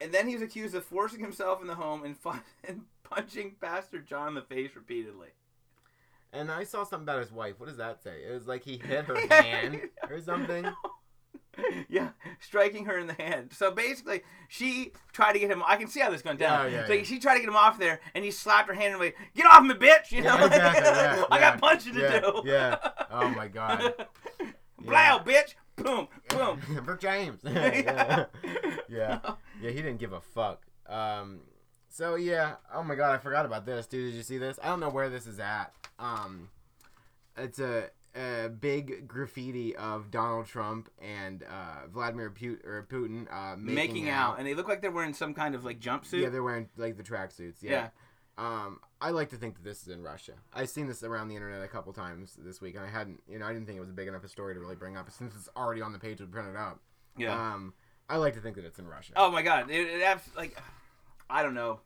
[0.00, 2.16] And then he was accused of forcing himself in the home and,
[2.68, 5.28] and punching Pastor John in the face repeatedly.
[6.32, 7.58] And I saw something about his wife.
[7.58, 8.22] What does that say?
[8.26, 10.66] It was like he hit her hand or something.
[11.88, 13.52] yeah, striking her in the hand.
[13.52, 15.62] So basically, she tried to get him.
[15.66, 16.70] I can see how this went down.
[16.70, 17.02] Yeah, yeah, so yeah.
[17.02, 19.46] she tried to get him off there, and he slapped her hand and went, "Get
[19.46, 22.42] off me, bitch!" You know, exactly, I got punching to do.
[22.48, 22.78] yeah.
[23.10, 23.94] Oh my God.
[24.78, 25.54] Blow, bitch!
[25.76, 26.60] Boom, boom.
[26.84, 27.40] Brooke James.
[27.44, 28.24] yeah.
[28.88, 29.20] yeah.
[29.60, 30.62] Yeah, he didn't give a fuck.
[30.86, 31.40] Um,
[31.88, 32.54] so yeah.
[32.74, 34.12] Oh my god, I forgot about this, dude.
[34.12, 34.58] Did you see this?
[34.62, 35.72] I don't know where this is at.
[35.98, 36.48] Um,
[37.36, 43.56] it's a, a big graffiti of Donald Trump and uh, Vladimir Putin, or Putin uh,
[43.56, 44.38] making, Making out.
[44.38, 46.20] and they look like they're wearing some kind of like jumpsuit.
[46.22, 47.62] Yeah, they're wearing like the tracksuits.
[47.62, 47.70] Yeah.
[47.70, 47.88] Yeah.
[48.38, 50.32] Um, I like to think that this is in Russia.
[50.54, 53.38] I've seen this around the internet a couple times this week, and I hadn't, you
[53.38, 55.10] know, I didn't think it was a big enough a story to really bring up
[55.10, 56.80] since it's already on the page we printed up.
[57.16, 57.34] Yeah.
[57.34, 57.74] Um,
[58.08, 59.12] I like to think that it's in Russia.
[59.16, 60.56] oh my god, it, it like,
[61.28, 61.80] I don't know.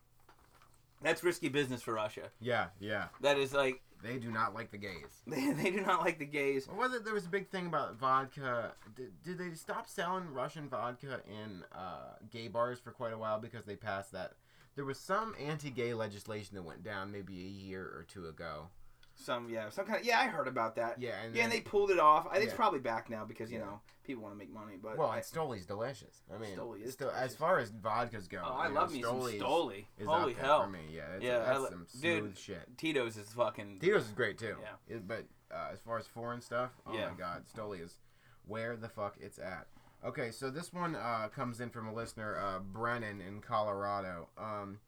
[1.02, 2.30] That's risky business for Russia.
[2.40, 3.06] Yeah, yeah.
[3.20, 5.22] That is like They do not like the gays.
[5.26, 6.68] they, they do not like the gays.
[6.68, 7.04] What was it?
[7.04, 8.72] There was a big thing about vodka.
[8.94, 13.40] Did, did they stop selling Russian vodka in uh, gay bars for quite a while
[13.40, 14.34] because they passed that?
[14.74, 18.68] There was some anti-gay legislation that went down maybe a year or two ago.
[19.18, 20.20] Some yeah, some kind of yeah.
[20.20, 21.00] I heard about that.
[21.00, 22.26] Yeah, and Yeah, and they pulled it off.
[22.30, 23.64] I think it's probably back now because you Yeah.
[23.64, 24.76] know people want to make money.
[24.80, 26.22] But Well, I- and Stoli's delicious.
[26.32, 28.92] I mean, Stoli is still, as far as vodkas go, oh, I you know, love
[28.92, 29.86] me some Stoli.
[29.98, 30.80] Is Holy up hell, for me.
[30.92, 32.78] Yeah, it's, Yeah, that's lo- some dude, smooth shit.
[32.78, 33.78] Tito's is fucking.
[33.80, 34.56] Tito's is great too.
[34.60, 34.96] Yeah.
[34.96, 37.08] It- but uh, as far as foreign stuff, oh Yeah.
[37.10, 37.98] my god, Stoli is
[38.44, 39.66] where the fuck it's at.
[40.04, 44.28] Okay, so this one uh, comes in from a listener, uh, Brennan in Colorado.
[44.38, 44.78] Um,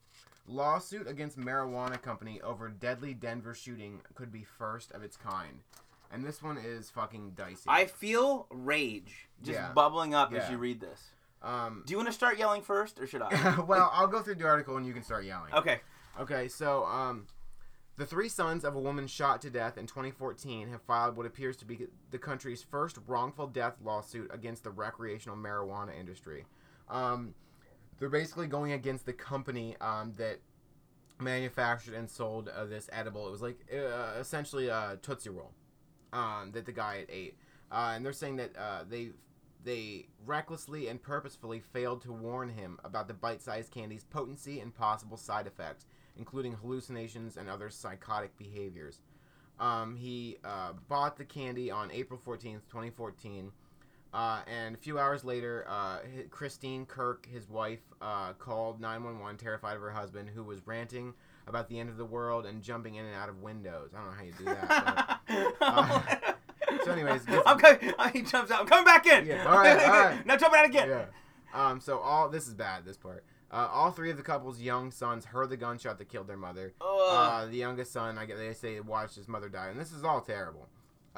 [0.49, 5.59] lawsuit against marijuana company over deadly Denver shooting could be first of its kind,
[6.11, 7.63] and this one is fucking dicey.
[7.67, 9.71] I feel rage just Yeah.
[9.73, 10.51] bubbling up as Yeah.
[10.51, 11.11] you read this.
[11.41, 13.59] um, Do you want to start yelling first, or should I?
[13.67, 15.53] well, I'll go through the article and you can start yelling.
[15.53, 15.79] okay.
[16.19, 17.27] Okay, so um,
[17.95, 21.55] the three sons of a woman shot to death in 2014 have filed what appears
[21.57, 26.45] to be the country's first wrongful death lawsuit against the recreational marijuana industry.
[26.89, 27.35] Um,
[27.99, 30.39] they're basically going against the company um, that
[31.19, 33.27] manufactured and sold uh, this edible.
[33.27, 35.51] It was like uh, essentially a Tootsie Roll
[36.13, 37.37] um, that the guy ate,
[37.71, 39.09] uh, and they're saying that uh, they
[39.63, 45.17] they recklessly and purposefully failed to warn him about the bite-sized candy's potency and possible
[45.17, 45.85] side effects,
[46.17, 49.01] including hallucinations and other psychotic behaviors.
[49.59, 53.51] Um, he uh, bought the candy on April 14th, 2014.
[54.13, 55.99] Uh, and a few hours later, uh,
[56.31, 61.13] Christine Kirk, his wife, uh, called 911, terrified of her husband, who was ranting
[61.45, 63.91] about the end of the world and jumping in and out of windows.
[63.93, 65.19] I don't know how you do that.
[65.27, 66.33] but- uh,
[66.85, 67.93] so anyways, I'm coming.
[68.13, 68.61] He jumps out.
[68.61, 69.25] I'm coming back in.
[69.27, 70.25] Yeah, all right, all right.
[70.25, 70.89] now jump out again.
[70.89, 71.05] yeah.
[71.53, 71.79] Um.
[71.79, 72.85] So all this is bad.
[72.85, 73.23] This part.
[73.51, 76.73] Uh, all three of the couple's young sons heard the gunshot that killed their mother.
[76.81, 80.03] Uh, the youngest son, I get they say, watched his mother die, and this is
[80.03, 80.67] all terrible.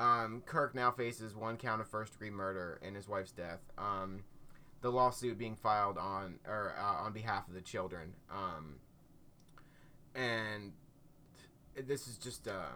[0.01, 3.59] Um, Kirk now faces one count of first degree murder in his wife's death.
[3.77, 4.23] Um,
[4.81, 8.13] the lawsuit being filed on or uh, on behalf of the children.
[8.31, 8.77] Um,
[10.15, 10.71] and
[11.87, 12.73] this is just uh,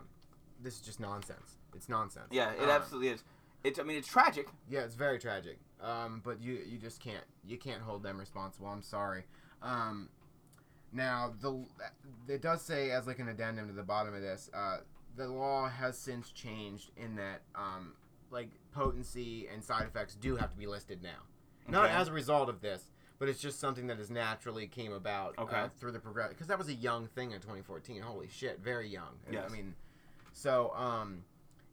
[0.62, 1.58] this is just nonsense.
[1.76, 2.28] It's nonsense.
[2.32, 3.24] yeah, it Um, absolutely is.
[3.64, 3.80] It's.
[3.80, 4.48] I mean, it's tragic.
[4.70, 5.58] yeah, it's very tragic.
[5.82, 8.68] Um, but you you just can't you can't hold them responsible.
[8.68, 9.24] I'm sorry.
[9.64, 10.10] Um,
[10.94, 11.66] now the
[12.28, 14.78] it does say as like an addendum to the bottom of this, uh,
[15.16, 17.94] the law has since changed in that um,
[18.32, 21.24] like potency and side effects do have to be listed now.
[21.68, 25.34] Not as a result of this, but it's just something that has naturally came about
[25.40, 25.56] Okay.
[25.58, 28.02] uh, through the progress because that was a young thing in 2014.
[28.02, 29.16] Holy shit, very young.
[29.32, 29.46] Yes.
[29.50, 29.74] I mean,
[30.32, 31.24] so um,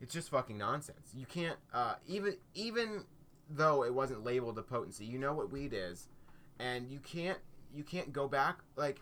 [0.01, 1.11] it's just fucking nonsense.
[1.15, 3.05] You can't uh, even even
[3.51, 6.09] though it wasn't labeled a potency, you know what weed is,
[6.59, 7.39] and you can't
[7.75, 9.01] you can't go back like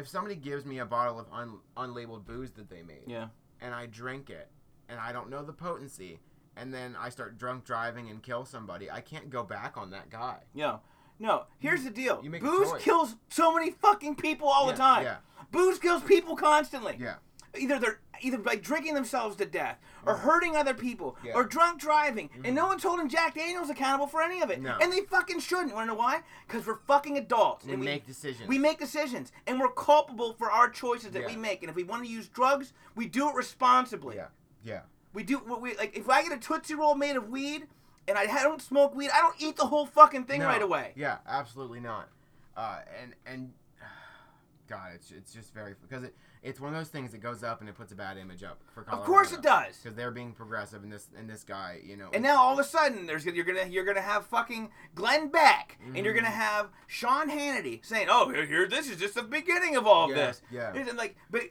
[0.00, 3.28] if somebody gives me a bottle of un, unlabeled booze that they made Yeah.
[3.60, 4.48] and I drink it
[4.88, 6.18] and I don't know the potency
[6.56, 10.10] and then I start drunk driving and kill somebody, I can't go back on that
[10.10, 10.38] guy.
[10.54, 10.78] Yeah.
[11.18, 11.44] No.
[11.58, 12.20] Here's the deal.
[12.24, 15.04] you make Booze kills so many fucking people all Yeah, the time.
[15.04, 15.16] yeah.
[15.52, 16.96] Booze kills people constantly.
[16.98, 17.16] Yeah.
[17.58, 21.30] Either they're either by drinking themselves to death, or hurting other people, Yeah.
[21.32, 21.40] Mm-hmm.
[21.40, 24.60] or drunk driving, and no one's holding Jack Daniels accountable for any of it.
[24.60, 24.76] No.
[24.80, 25.74] And they fucking shouldn't.
[25.74, 26.22] Want to know why?
[26.46, 27.64] Because we're fucking adults.
[27.66, 28.48] We and we make decisions.
[28.48, 31.28] We make decisions, and we're culpable for our choices that Yeah.
[31.28, 31.62] we make.
[31.62, 34.16] And if we want to use drugs, we do it responsibly.
[34.16, 34.26] Yeah.
[34.64, 34.80] Yeah.
[35.12, 35.96] We do what we like.
[35.96, 37.66] If I get a tootsie roll made of weed,
[38.08, 40.46] and I don't smoke weed, I don't eat the whole fucking thing No.
[40.46, 40.92] right away.
[40.96, 42.08] Yeah, absolutely not.
[42.56, 43.52] Uh, and and
[44.68, 47.60] God, it's it's just very because it it's one of those things that goes up
[47.60, 49.02] and it puts a bad image up for Colorado.
[49.02, 49.76] Of course it does.
[49.76, 52.08] because they're being progressive and this and this guy, you know.
[52.14, 55.78] And now all of a sudden, there's you're gonna you're gonna have fucking Glenn Beck,
[55.84, 56.24] and you're Mm-hmm.
[56.24, 60.04] gonna have Sean Hannity saying, "Oh, here, here, this is just the beginning of all
[60.10, 60.74] of Yeah, this." yeah.
[60.74, 61.42] Isn't like, but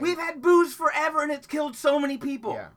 [0.00, 2.54] we've had booze forever, and it's killed so many people.
[2.54, 2.68] yeah,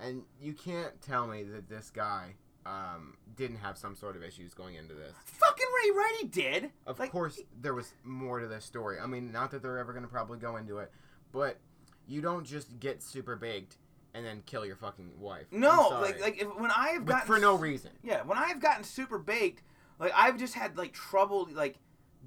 [0.00, 2.34] and you can't tell me that this guy
[2.66, 5.12] um, didn't have some sort of issues going into this.
[5.24, 6.70] Fucking Ray Righty did.
[6.86, 8.98] Of Like, course, there was more to this story.
[8.98, 10.92] I mean, not that they're ever going to probably go into it,
[11.32, 11.58] but
[12.06, 13.76] you don't just get super baked
[14.14, 15.46] and then kill your fucking wife.
[15.52, 17.90] No, like like if, when I have But gotten for no reason.
[18.02, 19.62] Yeah, when I have gotten super baked,
[19.98, 21.76] like I've just had like trouble like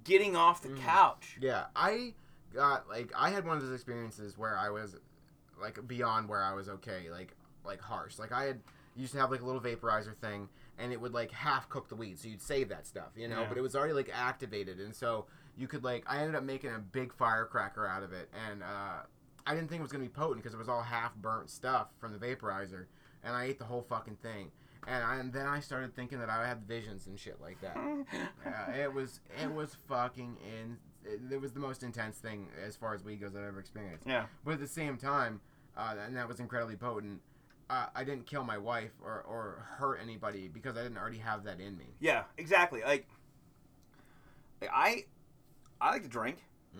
[0.03, 0.79] getting off the Mm.
[0.81, 1.37] couch.
[1.41, 2.13] Yeah, I
[2.53, 4.95] got like I had one of those experiences where I was
[5.61, 7.35] like beyond where I was okay, like
[7.65, 8.17] like harsh.
[8.19, 8.61] Like I had
[8.95, 11.95] used to have like a little vaporizer thing, and it would like half cook the
[11.95, 13.41] weed, so you'd save that stuff, you know.
[13.41, 13.49] Yeah.
[13.49, 16.71] But it was already like activated, and so you could like I ended up making
[16.71, 19.03] a big firecracker out of it, and uh,
[19.45, 21.87] I didn't think it was gonna be potent because it was all half burnt stuff
[21.99, 22.85] from the vaporizer,
[23.23, 24.51] and I ate the whole fucking thing.
[24.85, 27.77] And, I, and then I started thinking that I had visions and shit like that.
[28.45, 30.77] Yeah, it was it was fucking in.
[31.05, 34.07] It, it was the most intense thing as far as weed goes I've ever experienced.
[34.07, 34.25] Yeah.
[34.43, 35.41] But at the same time,
[35.77, 37.21] uh, and that was incredibly potent.
[37.73, 41.43] Uh, I didn't kill my wife or, or hurt anybody because I didn't already have
[41.45, 41.85] that in me.
[41.99, 42.81] Yeah, exactly.
[42.81, 43.07] Like,
[44.61, 45.05] like, I,
[45.81, 46.37] I like to drink.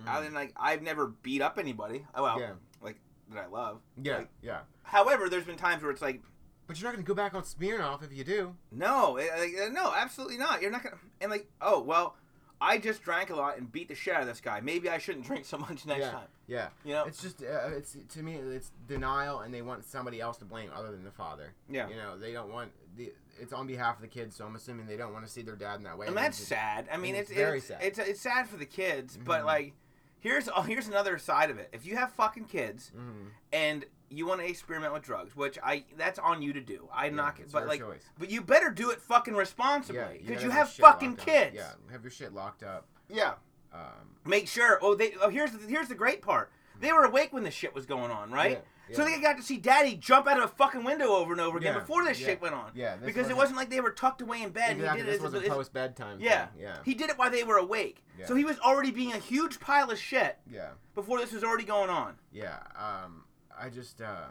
[0.08, 2.06] I mean, like I've never beat up anybody.
[2.13, 2.41] Oh well, Mm.
[2.41, 2.51] Yeah.
[2.82, 2.99] like
[3.32, 3.79] that I love.
[4.01, 4.60] Yeah, Like, yeah.
[4.84, 6.21] however, there's been times where it's like,
[6.67, 8.56] But you're not gonna go back on Smirnoff if you do.
[8.71, 10.62] no, eh, like, eh, no, absolutely not.
[10.62, 10.97] You're not gonna.
[11.21, 12.17] And like, oh well,
[12.62, 14.60] I just drank a lot and beat the shit out of this guy.
[14.62, 16.27] Maybe I shouldn't drink so much next yeah, time.
[16.47, 16.67] Yeah.
[16.84, 17.06] You know?
[17.06, 20.69] It's just uh, it's to me it's denial, and they want somebody else to blame
[20.75, 21.53] other than the father.
[21.69, 21.88] Yeah.
[21.89, 23.12] You know, they don't want the.
[23.39, 25.56] It's on behalf of the kids, so I'm assuming they don't want to see their
[25.56, 26.08] dad in that way.
[26.08, 26.88] and then that's just- sad.
[26.91, 27.79] I mean, it's it's very it's, sad.
[27.82, 29.45] It's it's sad for the kids, but Mhm.
[29.45, 29.73] like,
[30.19, 31.69] here's oh, here's another side of it.
[31.73, 33.29] If you have fucking kids Mhm.
[33.51, 36.88] and you want to experiment with drugs, which I that's on you to do.
[36.93, 38.03] I'm Yeah, not, it's but like, choice.
[38.19, 41.21] but you better do it fucking Yeah, responsibly because gotta you your have fucking locked
[41.21, 41.25] up.
[41.27, 41.56] kids.
[41.56, 42.86] Yeah, have your shit locked up.
[43.10, 43.34] Yeah.
[43.73, 43.81] Um,
[44.25, 44.79] Make sure.
[44.81, 45.13] Oh, they.
[45.21, 46.51] Oh, here's the, here's the great part.
[46.79, 48.63] They were awake when this shit was going on, right?
[48.89, 49.15] Yeah, So yeah.
[49.15, 51.73] they got to see Daddy jump out of a fucking window over and over again
[51.73, 52.71] Yeah, before this yeah, shit went on.
[52.73, 54.77] yeah, this because it wasn't- wasn't like they were tucked away in bed.
[54.77, 54.99] exactly.
[55.01, 55.23] He did This it.
[55.23, 56.17] was a as- post bedtime.
[56.19, 56.47] yeah.
[56.47, 56.62] Thing.
[56.62, 56.77] Yeah.
[56.83, 58.03] He did it while they were awake.
[58.19, 58.25] Yeah.
[58.25, 60.69] So he was already being a huge pile of shit Yeah.
[60.95, 62.15] before this was already going on.
[62.31, 62.59] Yeah.
[62.75, 63.23] Um,
[63.57, 64.27] I just, uh,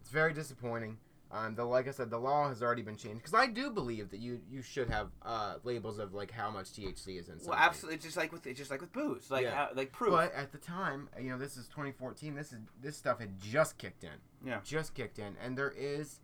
[0.00, 0.98] it's very disappointing.
[1.32, 4.10] Um, the like I said, the law has already been changed because I do believe
[4.10, 7.34] that you you should have uh, labels of like how much THC is in.
[7.36, 7.52] Well, something.
[7.54, 7.94] absolutely.
[7.96, 9.62] It's just like with it's just like with booze, like Yeah.
[9.64, 10.10] uh, like proof.
[10.10, 12.34] But at the time, you know, this is 2014.
[12.34, 14.10] This is this stuff had just kicked in.
[14.44, 14.58] Yeah.
[14.64, 16.18] Just kicked in, and there is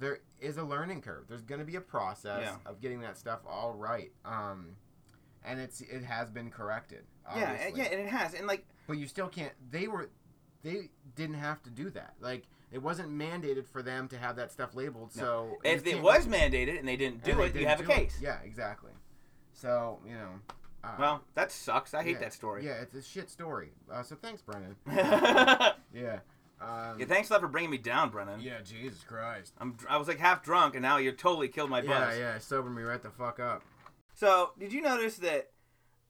[0.00, 1.26] there is a learning curve.
[1.28, 2.56] There's going to be a process Yeah.
[2.66, 4.10] of getting that stuff all right.
[4.24, 4.76] Um,
[5.44, 7.04] and it's it has been corrected.
[7.36, 9.52] Yeah, yeah, and it has, and like But you still can't.
[9.70, 10.10] They were,
[10.64, 12.14] they didn't have to do that.
[12.18, 15.12] Like it wasn't mandated for them to have that stuff labeled.
[15.12, 17.84] So if it can't- was mandated and they didn't do it, you didn't have a
[17.84, 17.94] do it.
[17.94, 18.18] case.
[18.20, 18.92] Yeah, exactly.
[19.52, 20.40] So you know.
[20.82, 21.92] Uh, Well, that sucks.
[21.92, 22.64] I hate yeah, that story.
[22.64, 23.72] Yeah, it's a shit story.
[23.92, 24.76] Uh, so thanks, Brennan.
[24.90, 25.72] yeah.
[25.94, 26.18] Yeah.
[26.62, 28.40] Um, Thanks a lot for bringing me down, Brennan.
[28.40, 29.54] Yeah, Jesus Christ.
[29.58, 29.76] I'm.
[29.88, 32.18] I was like half drunk, and now you totally killed my buzz.
[32.18, 33.62] yeah, sober me right the fuck up.
[34.14, 35.50] So, did you notice that,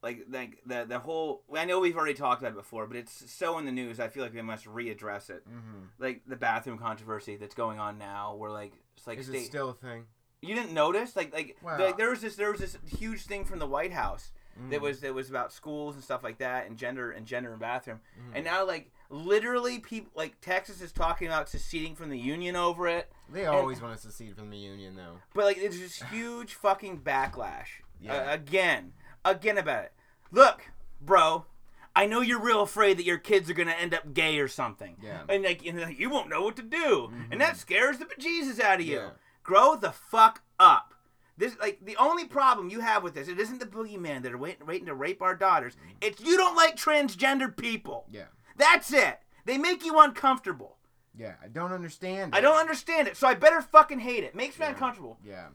[0.02, 1.42] like, like the the whole?
[1.54, 4.00] I know we've already talked about it before, but it's so in the news.
[4.00, 5.46] I feel like we must readdress it.
[5.48, 5.84] Mm-hmm.
[5.98, 9.42] Like the bathroom controversy that's going on now, where like it's like Is state.
[9.42, 10.04] it still a thing?
[10.42, 13.44] you didn't notice, like, like, Well- like there was this there was this huge thing
[13.44, 14.70] from the White House Mm.
[14.70, 17.60] that was that was about schools and stuff like that, and gender and gender and
[17.60, 18.32] bathroom, Mhm.
[18.34, 22.88] and now like literally people like Texas is talking about seceding from the union over
[22.88, 25.18] it, They always want to secede from the union, though.
[25.34, 27.68] but like it's this huge fucking backlash
[28.00, 28.14] Yeah.
[28.14, 28.92] uh, again,
[29.24, 29.92] again about it.
[30.30, 30.62] Look,
[31.00, 31.46] bro,
[31.94, 34.96] I know you're real afraid that your kids are gonna end up gay or something,
[35.02, 35.22] Yeah.
[35.28, 37.58] and like you, know, you won't know what to do, and that mm-hmm.
[37.58, 38.96] scares the bejesus out of you.
[38.96, 39.10] Yeah.
[39.42, 40.94] Grow the fuck up.
[41.36, 43.26] This like the only problem you have with this.
[43.26, 45.74] It isn't the boogeyman that are waiting, waiting to rape our daughters.
[45.74, 45.96] Mm-hmm.
[46.02, 48.04] It's you don't like transgendered people.
[48.10, 48.26] Yeah.
[48.56, 49.20] That's it.
[49.46, 50.76] They make you uncomfortable.
[51.16, 52.34] Yeah, I don't understand.
[52.34, 54.34] I don't understand it, so I better fucking hate it.
[54.34, 54.72] Makes me Yeah.
[54.72, 55.18] uncomfortable.
[55.24, 55.48] Yeah.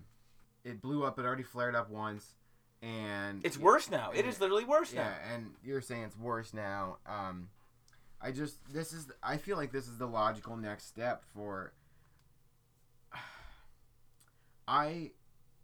[0.64, 1.20] It blew up.
[1.20, 2.34] It already flared up once,
[2.86, 4.12] and It's worse now.
[4.14, 5.02] It is literally worse now.
[5.02, 5.36] Yeah, now.
[5.36, 6.98] and you're saying it's worse now.
[7.08, 7.50] Um,
[8.22, 11.74] I just this is I feel like this is the logical next step for.
[14.68, 15.12] I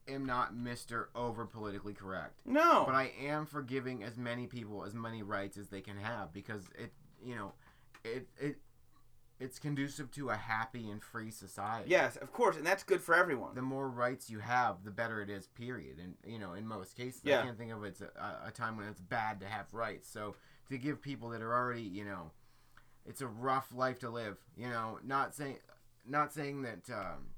[0.08, 2.84] am not Mister Over Politically Correct, No.
[2.86, 6.34] but I am for giving as many people as many rights as they can have
[6.34, 6.92] because it
[7.24, 7.54] you know
[8.04, 8.58] it it
[9.42, 11.90] it's conducive to a happy and free society.
[11.90, 13.56] yes, of course, and that's good for everyone.
[13.56, 15.48] the more rights you have, the better it is.
[15.48, 15.98] Period.
[16.00, 17.40] And you know, in most cases, Yeah.
[17.40, 18.12] I can't think of it's a,
[18.48, 20.08] a time when it's bad to have rights.
[20.10, 20.36] So
[20.70, 22.32] to give people that are already, you know,
[23.06, 24.38] it's a rough life to live.
[24.56, 25.58] You know, not saying,
[26.08, 27.30] not saying that um,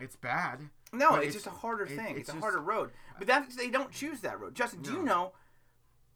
[0.00, 0.58] it's bad.
[0.92, 2.16] No, it's, it's- just a harder it- thing.
[2.18, 2.90] it's It's, a harder road.
[3.18, 4.54] But that they don't choose that road.
[4.54, 5.32] Justin, do you know?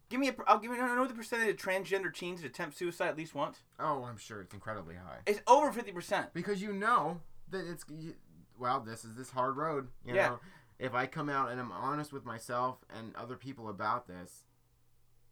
[0.09, 0.35] Give me a.
[0.47, 0.81] I'll give you.
[0.81, 3.59] I know the percentage of transgender teens that attempt suicide at least once.
[3.79, 6.33] Oh, I'm sure it's incredibly high It's over fifty percent.
[6.33, 8.15] because you know that it's you-
[8.59, 9.89] well, this is this hard road.
[10.05, 10.29] You Yeah.
[10.29, 10.41] know,
[10.79, 14.45] if I come out and I'm honest with myself and other people about this,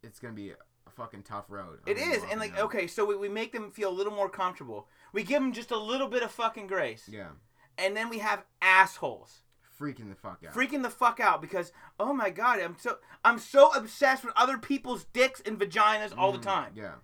[0.03, 0.55] it's gonna be a,
[0.95, 1.79] fucking tough road.
[1.85, 2.65] It I'm is, walking and like down.
[2.65, 4.87] okay, so we, we make them feel a little more comfortable.
[5.13, 7.31] We give them just a little bit of fucking grace, Yeah.
[7.77, 9.41] and then we have assholes
[9.79, 10.53] freaking the fuck out.
[10.53, 14.57] freaking the fuck out because oh my god, I'm so I'm so obsessed with other
[14.57, 16.71] people's dicks and vaginas all the Mhm, time.
[16.75, 16.95] Yeah.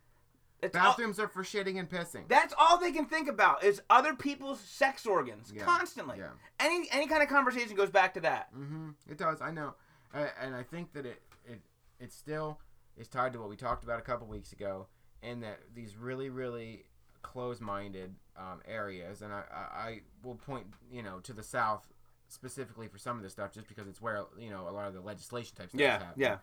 [0.62, 2.28] It's all- Bathrooms are for shitting and pissing.
[2.30, 6.20] That's all they can think about is other people's sex organs Yeah, constantly.
[6.20, 6.30] yeah.
[6.60, 8.54] Any any kind of conversation goes back to that.
[8.56, 8.92] mm-hmm.
[9.10, 9.42] It does.
[9.42, 9.76] I know,
[10.14, 11.62] uh, and I think that it it
[12.00, 12.60] it still
[12.96, 14.88] is tied to what we talked about a couple weeks ago,
[15.22, 16.86] and that these really really
[17.24, 19.58] close-minded um, areas, and I, I
[19.88, 21.92] I will point you know to the South
[22.34, 24.94] specifically for some of this stuff, just because it's where you know a lot of
[24.94, 26.14] the legislation type stuff is happening.
[26.18, 26.38] yeah.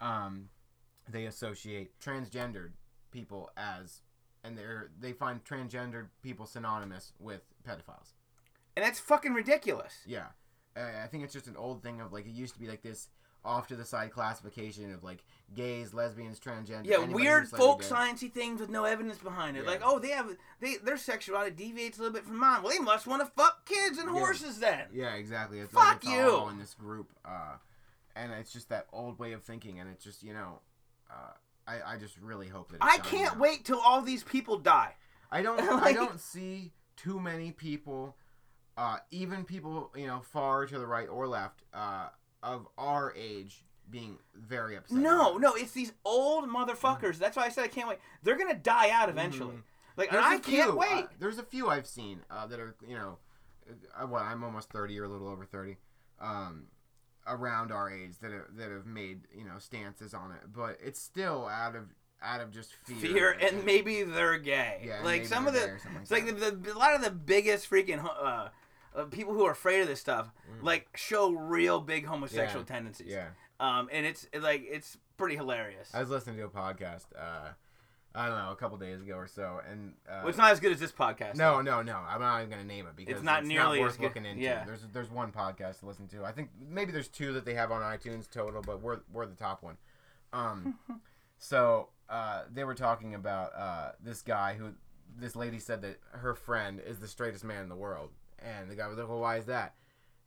[0.00, 0.48] um,
[1.08, 2.72] they associate transgendered
[3.10, 4.02] people as,
[4.44, 8.14] and they're they find transgendered people synonymous with pedophiles.
[8.76, 9.94] And that's fucking ridiculous.
[10.06, 10.28] Yeah,
[10.76, 12.82] uh, I think it's just an old thing of like it used to be like
[12.82, 13.08] this
[13.44, 15.24] off to the side classification of like
[15.54, 16.86] gays, lesbians, transgender.
[16.86, 19.64] Yeah, weird folk sciencey things with no evidence behind it.
[19.64, 19.70] Yeah.
[19.70, 20.28] Like, oh, they have
[20.60, 22.62] they their sexuality deviates a little bit from mine.
[22.62, 24.18] Well, they must want to fuck kids and Yeah.
[24.20, 24.86] horses then.
[24.92, 25.58] Yeah, exactly.
[25.60, 26.30] It's Fuck like it's you.
[26.30, 27.56] all in this group, uh,
[28.14, 30.60] and it's just that old way of thinking, and it's just you know,
[31.10, 31.32] uh,
[31.66, 33.38] I I just really hope that I can't out.
[33.38, 34.94] wait till all these people die.
[35.30, 35.60] I don't.
[35.82, 38.16] I don't see too many people,
[38.76, 42.08] uh, even people you know far to the right or left, uh,
[42.42, 44.96] of our age being very upset.
[44.96, 47.18] No, no, it's these old motherfuckers.
[47.18, 47.98] That's why I said I can't wait.
[48.22, 49.54] They're gonna die out eventually.
[49.56, 49.62] Mhm.
[49.96, 51.04] Like, There's I a can't wait.
[51.04, 53.18] uh, there's a few I've seen uh, that are you know,
[53.94, 55.76] uh, what I'm almost thirty or a little over thirty,
[56.20, 56.68] um,
[57.26, 61.00] around our age that have, that have made you know stances on it, but it's
[61.00, 61.88] still out of
[62.22, 62.96] out of just fear.
[62.96, 64.82] Fear and maybe they're gay.
[64.86, 66.94] Yeah, like some of the, gay or something like it's like the, the, a lot
[66.94, 68.48] of the biggest freaking uh,
[68.94, 70.30] uh, people who are afraid of this stuff,
[70.62, 72.68] like show real big homosexual Mm.
[72.68, 72.74] Yeah.
[72.74, 73.06] tendencies.
[73.08, 73.28] yeah.
[73.60, 75.90] Um, and it's like it's pretty hilarious.
[75.94, 77.06] I was listening to a podcast.
[77.16, 77.50] Uh,
[78.14, 80.60] I don't know, a couple days ago or so, and uh, well, it's not as
[80.60, 81.36] good as this podcast.
[81.36, 81.96] No, no, no.
[81.96, 84.42] I'm not even gonna name it because It's not nearly worth as good- looking into.
[84.42, 84.64] yeah.
[84.64, 86.22] There's there's one podcast to listen to.
[86.24, 89.34] I think maybe there's two that they have on iTunes total, but we're we're the
[89.36, 89.78] top one.
[90.34, 90.78] Um,
[91.38, 94.72] so uh, they were talking about uh, this guy who
[95.16, 98.10] this lady said that her friend is the straightest man in the world,
[98.44, 99.74] and the guy was like, "Well, why is that?"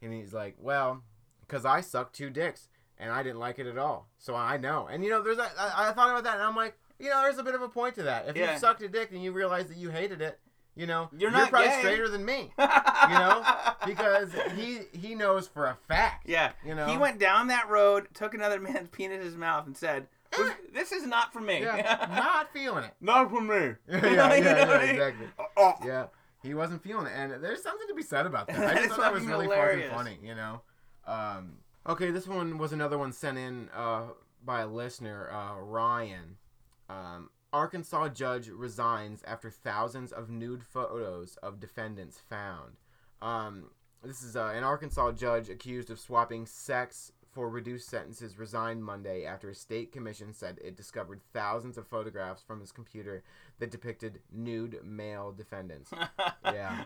[0.02, 1.04] And he's like, "Well,
[1.42, 4.08] because I suck two dicks." and I didn't like it at all.
[4.20, 4.88] So I know.
[4.90, 7.24] And you know, there's a, I, I thought about that, and I'm like, you know,
[7.24, 8.30] there's a bit of a point to that.
[8.30, 8.54] If Yeah.
[8.54, 10.40] you sucked a dick and you realize that you hated it,
[10.78, 11.80] you know, You're not probably gay.
[11.80, 12.54] straighter than me.
[12.58, 13.44] you know,
[13.86, 16.30] because he he knows for a fact.
[16.30, 16.86] yeah, You know?
[16.88, 20.08] he went down that road, took another man's penis in his mouth, and said,
[20.74, 21.64] "This is not for me.
[21.64, 22.94] Yeah, not feeling it.
[23.02, 24.90] not for me." yeah, yeah, yeah, what I mean?
[24.92, 25.28] exactly.
[25.58, 25.74] Oh.
[25.86, 26.06] Yeah,
[26.46, 28.58] he wasn't feeling it, and there's something to be said about that.
[28.78, 29.90] I just thought that was really hilarious.
[29.90, 30.62] fucking funny, you know.
[31.08, 34.04] Um, okay, this one was another one sent in uh,
[34.44, 36.38] by a listener, uh, Ryan.
[36.90, 42.74] Um, Arkansas judge resigns after thousands of nude photos of defendants found.
[43.22, 43.70] Um,
[44.04, 49.26] this is uh, an Arkansas judge accused of swapping sex for reduced sentences resigned Monday
[49.26, 53.24] after a state commission said it discovered thousands of photographs from his computer
[53.60, 55.92] that depicted nude male defendants.
[56.46, 56.84] Yeah.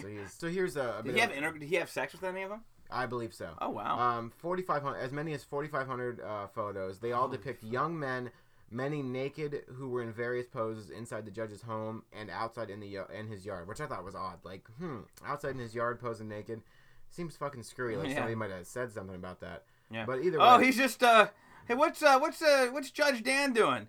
[0.00, 1.90] So he's so here's a, a Did bit he of- have inter- Did he have
[1.90, 2.60] sex with any of them?
[2.90, 3.50] I believe so.
[3.60, 3.98] Oh wow.
[3.98, 6.98] Um, 4,500, as many as 4,500 uh, photos.
[7.00, 8.30] They all Holy depict young men,
[8.70, 12.96] many naked, who were in various poses inside the judge's home and outside in the
[12.96, 14.38] y- in his yard, which I thought was odd.
[14.44, 16.62] Like, hmm, outside in his yard posing naked
[17.10, 17.96] seems fucking screwy.
[17.96, 18.14] Like Yeah.
[18.16, 19.64] somebody might have said something about that.
[19.90, 20.04] yeah.
[20.06, 21.28] But either oh, way, Oh, he's just uh.
[21.68, 23.88] Hey, what's uh, what's uh, what's Judge Dan doing?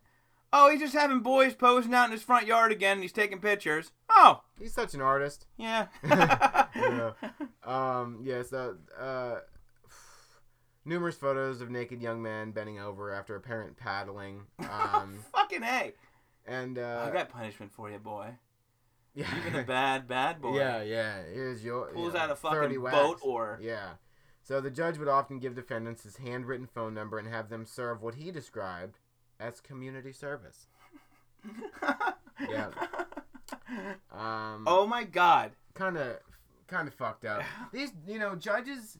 [0.53, 2.93] Oh, he's just having boys posing out in his front yard again.
[2.93, 3.91] and He's taking pictures.
[4.09, 5.45] Oh, he's such an artist.
[5.57, 5.87] yeah.
[6.75, 7.11] Yeah.
[7.63, 9.39] Um, yeah, so, uh,
[10.85, 14.43] numerous photos of naked young men bending over after apparent paddling.
[14.59, 15.91] Um, Fucking a.
[16.45, 18.29] and, I uh, got punishment for you, boy.
[19.17, 19.27] Yeah.
[19.47, 20.57] Even a bad, bad boy.
[20.57, 21.23] Yeah, yeah.
[21.33, 23.93] Here's your Pulls yeah, out a fucking boat or Yeah.
[24.43, 28.01] So the judge would often give defendants his handwritten phone number and have them serve
[28.01, 28.99] what he described
[29.39, 30.67] as community service.
[32.47, 32.69] Yeah.
[34.11, 35.53] Um, Oh my god.
[35.73, 36.17] kind of,
[36.67, 37.41] kind of fucked up.
[37.73, 38.99] These, you know, judges,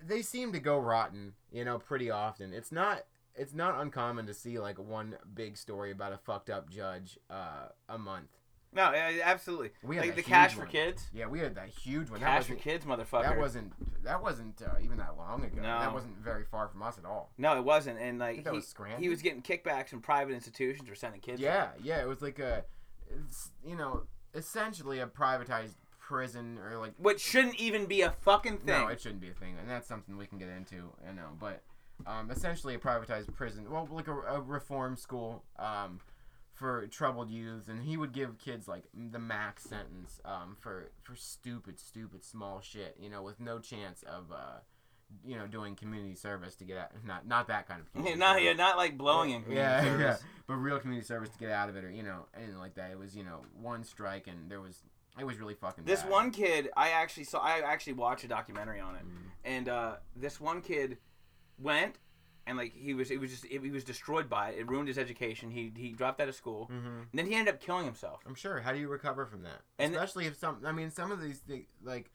[0.00, 1.32] they seem to go rotten.
[1.50, 2.52] You know, pretty often.
[2.52, 3.04] It's not.
[3.34, 7.68] It's not uncommon to see like one big story about a fucked up judge uh,
[7.88, 8.30] a month.
[8.74, 9.70] No, yeah, absolutely.
[9.82, 11.10] We had like the cash for kids.
[11.12, 12.20] Yeah, we had that huge one.
[12.20, 13.22] Cash for kids, motherfucker.
[13.22, 13.72] That wasn't
[14.04, 15.60] that wasn't uh, even that long ago.
[15.60, 15.78] No.
[15.78, 17.30] That wasn't very far from us at all.
[17.36, 17.98] No, it wasn't.
[17.98, 21.40] And I like he, was he was getting kickbacks from private institutions for sending kids.
[21.40, 22.00] Yeah, yeah.
[22.00, 22.64] It was like a,
[23.64, 24.04] you know,
[24.34, 26.94] essentially a privatized prison or like.
[26.96, 28.66] Which shouldn't even be a fucking thing.
[28.66, 30.76] No, it shouldn't be a thing, and that's something we can get into.
[31.06, 31.62] You know, but
[32.06, 33.70] um, essentially a privatized prison.
[33.70, 35.44] Well, like a, a reform school.
[35.58, 36.00] Um,
[36.54, 41.16] for troubled youths, and he would give kids like the max sentence um, for for
[41.16, 42.96] stupid, stupid small shit.
[43.00, 44.58] You know, with no chance of uh,
[45.24, 46.90] you know doing community service to get out.
[47.04, 48.44] Not not that kind of community not, service.
[48.44, 50.20] yeah, not like blowing in community yeah, service.
[50.22, 52.74] yeah, but real community service to get out of it, or you know, anything like
[52.74, 52.90] that.
[52.90, 54.82] It was you know one strike, and there was
[55.18, 55.84] it was really fucking.
[55.84, 56.10] This bad.
[56.10, 57.38] one kid, I actually saw.
[57.40, 59.16] I actually watched a documentary on it, Mm.
[59.44, 60.98] and uh, this one kid
[61.58, 61.96] went
[62.46, 64.58] and like he was, it was just, he was destroyed by it.
[64.58, 65.50] It ruined his education.
[65.50, 66.86] He he dropped out of school, Mhm.
[67.02, 68.20] and then he ended up killing himself.
[68.26, 68.60] I'm sure.
[68.60, 69.60] How do you recover from that?
[69.78, 70.58] And- Especially if some.
[70.64, 71.42] I mean, some of these
[71.82, 72.10] like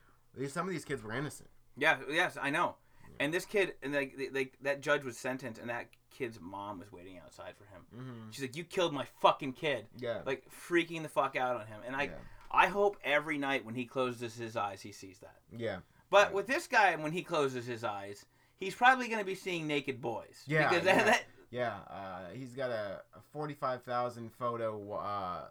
[0.50, 1.50] some of these kids were innocent.
[1.78, 2.76] Yeah, yes, I know.
[3.20, 6.92] And this kid, and like, like that judge was sentenced, and that kid's mom was
[6.92, 7.86] waiting outside for him.
[7.96, 8.30] Mm-hmm.
[8.32, 10.22] She's like, "You killed my fucking kid," Yeah.
[10.26, 11.80] like freaking the fuck out on him.
[11.86, 12.12] And I, yeah.
[12.52, 15.38] I hope every night when he closes his eyes, he sees that.
[15.52, 15.78] Yeah.
[16.10, 16.36] But Yeah.
[16.36, 18.26] with this guy, when he closes his eyes,
[18.60, 20.43] he's probably going to be seeing naked boys.
[20.48, 21.04] Yeah, because yeah.
[21.06, 21.74] that, Yeah.
[21.89, 25.46] Uh, he's got a, a forty-five thousand photo uh,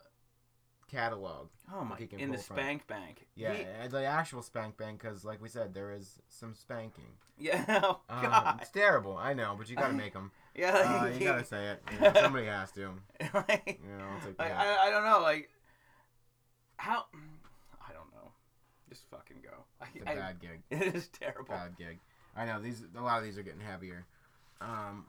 [0.90, 1.48] catalog.
[1.74, 2.56] oh my, in the from.
[2.56, 3.26] spank bank.
[3.34, 7.12] Yeah, He- the actual spank bank, because like we said, there is some spanking.
[7.38, 7.64] yeah.
[7.82, 8.58] Oh Um, God.
[8.62, 10.30] it's terrible, I know, but you gotta make them.
[10.54, 11.00] yeah.
[11.02, 11.82] Uh, you gotta say it.
[11.92, 12.90] You know, somebody has to.
[13.34, 14.76] like, You know, it's like, like, yeah.
[14.80, 15.20] I, I don't know.
[15.22, 15.48] Like
[16.78, 17.04] how?
[17.88, 18.30] I don't know.
[18.88, 19.64] Just fucking go.
[19.80, 20.60] I, it's a I- bad gig.
[20.70, 21.54] it is terrible.
[21.54, 21.98] Bad gig.
[22.36, 22.82] I know these.
[22.96, 24.06] A lot of these are getting heavier.
[24.60, 25.06] Um,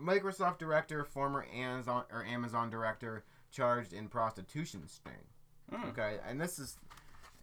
[0.00, 5.12] Microsoft director, former Amazon or Amazon director, charged in prostitution sting.
[5.72, 5.90] Mm.
[5.90, 6.78] Okay, and this is.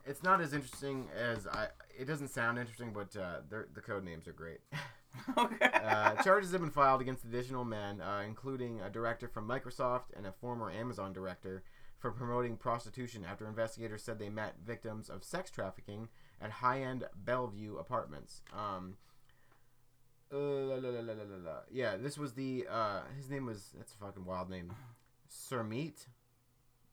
[0.06, 1.68] It's not as interesting as I.
[1.98, 4.60] It doesn't sound interesting, but uh, the code names are great.
[5.38, 5.70] okay.
[5.74, 10.26] Uh, charges have been filed against additional men, uh, including a director from Microsoft and
[10.26, 11.64] a former Amazon director,
[12.00, 16.10] for promoting prostitution after investigators said they met victims of sex trafficking
[16.42, 18.42] at high-end Bellevue apartments.
[18.54, 18.98] Um,
[20.32, 21.52] uh, la, la, la.
[21.72, 22.66] Yeah, this was the.
[22.70, 23.72] Uh, his name was.
[23.78, 24.74] That's a fucking wild name.
[25.30, 26.06] Surmeet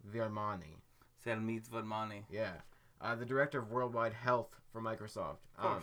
[0.08, 0.76] Virmani.
[1.24, 2.24] Selmit Vadmani.
[2.30, 2.52] Yeah.
[3.00, 5.38] Uh, the director of worldwide health for Microsoft.
[5.58, 5.82] Um,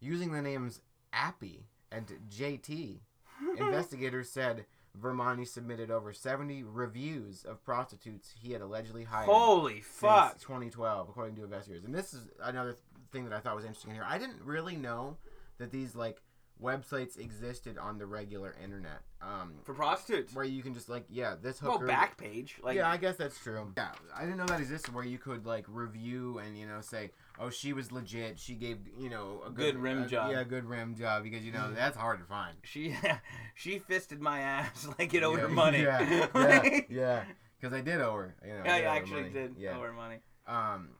[0.00, 0.80] using the names
[1.12, 2.98] Appy and JT,
[3.58, 4.66] investigators said
[5.00, 10.40] Virmani submitted over 70 reviews of prostitutes he had allegedly hired Holy since fuck.
[10.40, 11.84] 2012, according to investigators.
[11.84, 12.76] And this is another
[13.12, 14.04] thing that I thought was interesting here.
[14.06, 15.16] I didn't really know
[15.58, 16.22] that these like
[16.60, 19.00] websites existed on the regular internet.
[19.22, 20.34] Um, For prostitutes.
[20.34, 21.86] where you can just like yeah this Well, hooker.
[21.86, 22.56] back page.
[22.62, 23.72] Like, yeah, I guess that's true.
[23.76, 27.10] Yeah, I didn't know that existed where you could like review and you know say,
[27.38, 28.38] oh, she was legit.
[28.40, 30.32] She gave you know a good, Good rim a- job.
[30.32, 32.56] Yeah, good rim job because you know that's hard to find.
[32.64, 32.94] she
[33.54, 35.82] she fisted my ass like it owed yeah, her money.
[35.82, 37.24] Yeah, yeah, yeah.
[37.60, 38.34] Because I did owe her.
[38.44, 39.32] You know, Yeah, I I actually money.
[39.32, 39.76] did Yeah.
[39.76, 40.16] owe her money.
[40.46, 40.90] Um,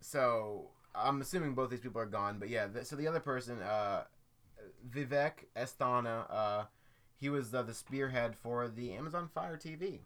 [0.00, 2.66] so I'm assuming both these people are gone, but yeah.
[2.66, 4.04] th- so the other person, uh,
[4.90, 6.64] Vivek Asthana, uh,
[7.16, 10.00] he was uh, the spearhead for the Amazon Fire TV.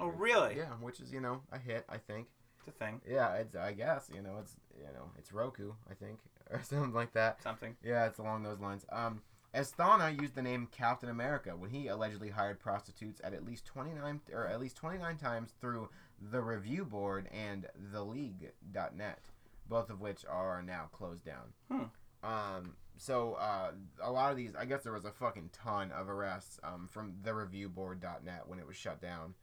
[0.00, 0.56] Oh, really?
[0.56, 2.28] Yeah, which is you know a hit, I think.
[2.58, 3.00] It's a thing.
[3.08, 6.18] Yeah, it's I guess you know it's you know it's Roku, I think,
[6.50, 7.42] or something like that.
[7.42, 7.76] Something.
[7.82, 8.84] Yeah, it's along those lines.
[8.90, 9.20] Um,
[9.54, 14.20] Asthana used the name Captain America when he allegedly hired prostitutes at at least 29
[14.32, 15.88] or at least 29 times through
[16.20, 19.20] the Review Board and theleague.net,
[19.68, 21.52] both of which are now closed down.
[21.70, 21.82] Hmm.
[22.28, 26.08] Um, so uh, a lot of these, I guess there was a fucking ton of
[26.08, 29.34] arrests um, from thereviewboard.net when it was shut down.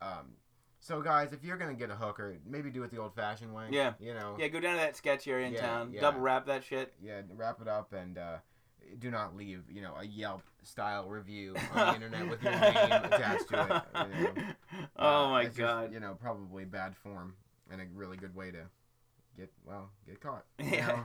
[0.00, 0.34] Um,
[0.80, 3.68] so guys, if you're gonna get a hooker, maybe do it the old-fashioned way.
[3.70, 3.94] Yeah.
[3.98, 4.36] You know.
[4.38, 5.90] Yeah, go down to that sketch area in Yeah, town.
[5.92, 6.00] yeah.
[6.00, 6.92] Double wrap that shit.
[7.02, 8.36] yeah, wrap it up and uh,
[8.98, 12.74] do not leave, you know, a Yelp style review on the internet with your name
[13.04, 14.08] attached to it.
[14.16, 14.32] You know.
[14.98, 15.92] oh Uh, my it's just, god.
[15.92, 17.34] you know, probably bad form
[17.70, 18.58] and a really good way to
[19.36, 20.44] get well get caught.
[20.58, 20.86] you Yeah.
[20.86, 21.04] know?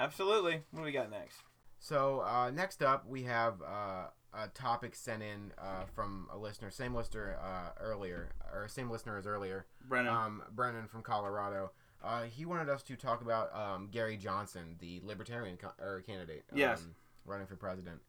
[0.00, 0.62] Absolutely.
[0.70, 1.36] What do we got next?
[1.78, 6.70] So uh, next up, we have uh, a topic sent in uh, from a listener,
[6.70, 10.12] same listener uh, earlier, or same listener as earlier, Brennan.
[10.12, 11.70] um, Brennan from Colorado.
[12.02, 16.44] Uh, he wanted us to talk about um, Gary Johnson, the Libertarian co- or candidate,
[16.52, 16.84] um, Yes.
[17.24, 18.00] running for president.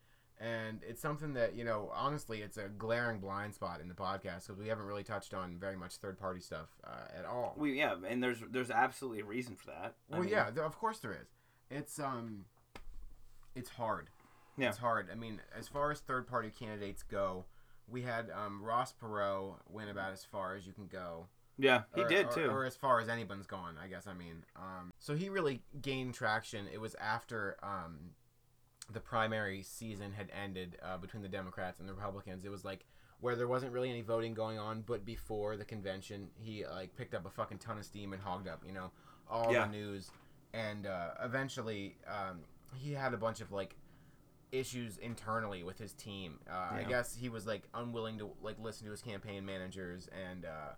[0.41, 4.47] And it's something that you know, honestly, it's a glaring blind spot in the podcast
[4.47, 7.55] because we haven't really touched on very much third-party stuff uh, at all.
[7.57, 9.95] we yeah, and there's there's absolutely a reason for that.
[10.09, 11.27] I Well, mean, yeah, of course there is.
[11.69, 12.45] It's um,
[13.55, 14.09] it's hard.
[14.57, 14.69] Yeah.
[14.69, 15.09] It's hard.
[15.11, 17.45] I mean, as far as third party candidates go,
[17.87, 21.27] we had um, Ross Perot went about as far as you can go.
[21.57, 22.45] Yeah, he Or- did or- too.
[22.49, 24.07] Or as far as anyone's gone, I guess.
[24.07, 26.67] I mean, um, so he really gained traction.
[26.71, 28.11] It was after um,
[28.91, 32.43] the primary season had ended uh, between the Democrats and the Republicans.
[32.45, 32.85] It was like
[33.21, 37.13] where there wasn't really any voting going on, but before the convention, he like picked
[37.13, 38.91] up a fucking ton of steam and hogged up, you know,
[39.29, 39.65] all Yeah.
[39.65, 40.09] the news.
[40.53, 42.39] And uh, eventually, um,
[42.75, 43.75] he had a bunch of like
[44.51, 46.39] issues internally with his team.
[46.49, 50.45] Uh, I guess he was like unwilling to like listen to his campaign managers and
[50.45, 50.73] uh,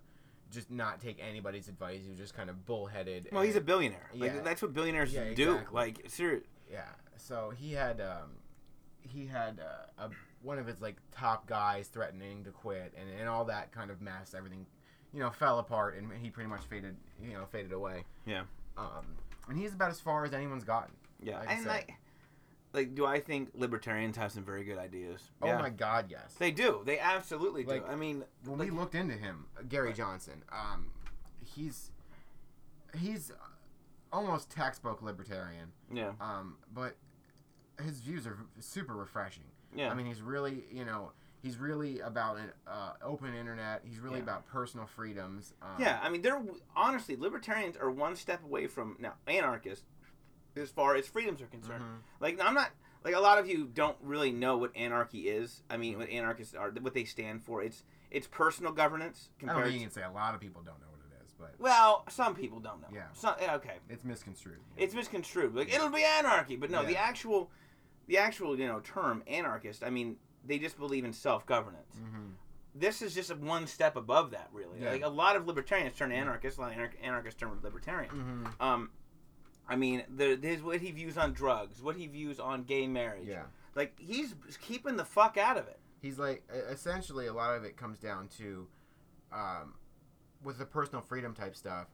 [0.50, 2.00] just not take anybody's advice.
[2.02, 3.28] He was just kind of bullheaded.
[3.32, 4.10] well, he's a and- billionaire.
[4.14, 4.40] Like Yeah.
[4.42, 5.52] that's what billionaires Yeah, do.
[5.52, 5.74] exactly.
[5.74, 6.44] Like serious.
[6.72, 6.88] Yeah.
[7.16, 8.30] So he had um,
[9.00, 10.10] he had uh, a
[10.42, 14.00] one of his like top guys threatening to quit, and, and all that kind of
[14.00, 14.34] mess.
[14.36, 14.66] Everything,
[15.12, 16.96] you know, fell apart, and he pretty much faded.
[17.22, 18.04] You know, faded away.
[18.26, 18.42] Yeah.
[18.76, 19.16] Um,
[19.48, 20.94] and he's about as far as anyone's gotten.
[21.22, 21.92] Yeah, I'd and like,
[22.72, 25.30] like, do I think libertarians have some very good ideas?
[25.42, 25.58] Oh yeah.
[25.58, 26.34] my God, yes.
[26.38, 26.82] They do.
[26.84, 27.70] They absolutely do.
[27.70, 30.90] Like, I mean, when like, we looked into him, Gary Johnson, um,
[31.44, 31.90] he's
[32.98, 33.30] he's
[34.12, 36.96] almost textbook libertarian, yeah, um, but
[37.82, 39.44] his views are super refreshing.
[39.74, 43.82] yeah, I mean, he's really, you know, he's really about an uh, open internet.
[43.84, 44.24] He's really Yeah.
[44.24, 45.54] about personal freedoms.
[45.62, 45.98] Um, yeah.
[46.02, 46.40] I mean, they're
[46.76, 49.84] honestly libertarians are one step away from now anarchists
[50.54, 51.82] as far as freedoms are concerned.
[51.82, 52.02] mhm.
[52.20, 52.70] Like, I'm not
[53.04, 55.62] like a lot of you don't really know what anarchy is.
[55.70, 57.62] I mean, what anarchists are, what they stand for.
[57.62, 59.66] It's it's personal governance I don't compared.
[59.70, 60.91] think you can say a lot of people don't know what it is,
[61.42, 62.88] but well, some people don't know.
[62.94, 63.06] Yeah.
[63.12, 63.76] Some, okay.
[63.90, 64.58] it's misconstrued.
[64.76, 65.54] it's misconstrued.
[65.54, 67.50] Like it'll be anarchy, but no, the actual,
[68.06, 69.82] the actual you know term anarchist.
[69.84, 70.16] I mean,
[70.46, 71.96] they just believe in self governance.
[71.96, 72.30] hmm
[72.74, 74.80] This is just one step above that, really.
[74.80, 74.92] Yeah.
[74.92, 78.10] Like a lot of libertarians turn anarchists, a lot of anar- anarchists turn libertarian.
[78.10, 78.90] hmm Um,
[79.68, 83.28] I mean, the, his what he views on drugs, what he views on gay marriage.
[83.28, 83.44] Yeah.
[83.74, 85.78] Like he's keeping the fuck out of it.
[86.00, 88.66] He's like essentially a lot of it comes down to,
[89.32, 89.74] um,
[90.44, 91.86] with the personal freedom type stuff,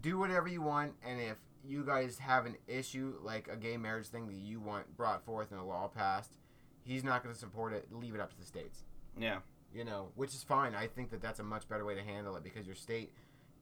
[0.00, 1.36] do whatever you want, and if
[1.66, 5.50] you guys have an issue like a gay marriage thing that you want brought forth
[5.50, 6.36] and a law passed,
[6.82, 7.86] he's not going to support it.
[7.90, 8.84] Leave it up to the states.
[9.18, 9.38] Yeah.
[9.74, 10.74] You know, which is fine.
[10.74, 13.12] I think that that's a much better way to handle it because your state,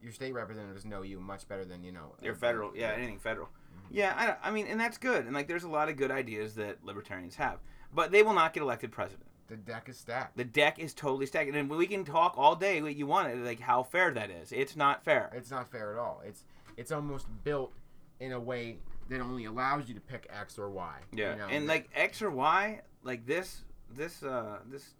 [0.01, 2.13] your state representatives know you much better than you know.
[2.21, 3.47] Your federal, yeah, anything federal.
[3.47, 3.95] Mm-hmm.
[3.95, 5.25] Yeah, I, don't- I mean, and that's good.
[5.25, 7.59] And like, there's a lot of good ideas that libertarians have,
[7.93, 9.27] but they will not get elected president.
[9.47, 10.37] The deck is stacked.
[10.37, 13.37] The deck is totally stacked, and we can talk all day what you want, it
[13.37, 14.51] like how fair that is.
[14.51, 15.31] It's not fair.
[15.35, 16.21] It's not fair at all.
[16.25, 16.45] It's
[16.77, 17.73] it's almost built
[18.19, 18.77] in a way
[19.09, 20.95] that only allows you to pick X or Y.
[21.11, 23.61] Yeah, you know, and like X or Y, like this,
[23.95, 24.93] this, uh, this,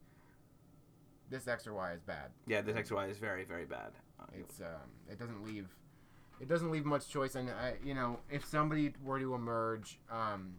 [1.30, 2.32] this X or Y is bad.
[2.48, 3.92] yeah, this X or Y is very, very bad.
[4.38, 5.68] It's um, it doesn't leave,
[6.40, 7.36] it doesn't leave much choice.
[7.36, 10.56] And I, you know, if somebody were to emerge, um,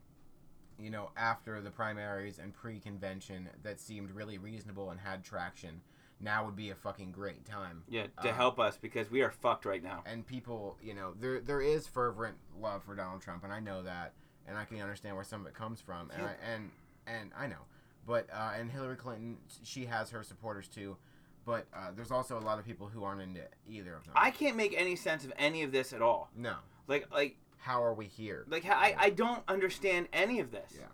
[0.79, 5.81] you know, after the primaries and pre-convention that seemed really reasonable and had traction,
[6.21, 7.83] now would be a fucking great time.
[7.89, 10.03] Yeah, to Uh, help us because we are fucked right now.
[10.07, 13.83] and people, you know, there there is fervent love for Donald Trump, and I know
[13.83, 14.13] that,
[14.47, 16.23] and I can understand where some of it comes from, and.
[16.23, 16.71] I, and
[17.07, 17.67] and I know,
[18.07, 20.97] but uh, and Hillary Clinton, she has her supporters too,
[21.45, 24.15] but uh, there's also a lot of people who aren't into either of them.
[24.17, 26.31] I can't make any sense of any of this at all.
[26.35, 26.55] no,
[26.89, 28.45] Like, like, how are we here?
[28.49, 30.71] like, I, I don't understand any of this.
[30.77, 30.85] Yeah.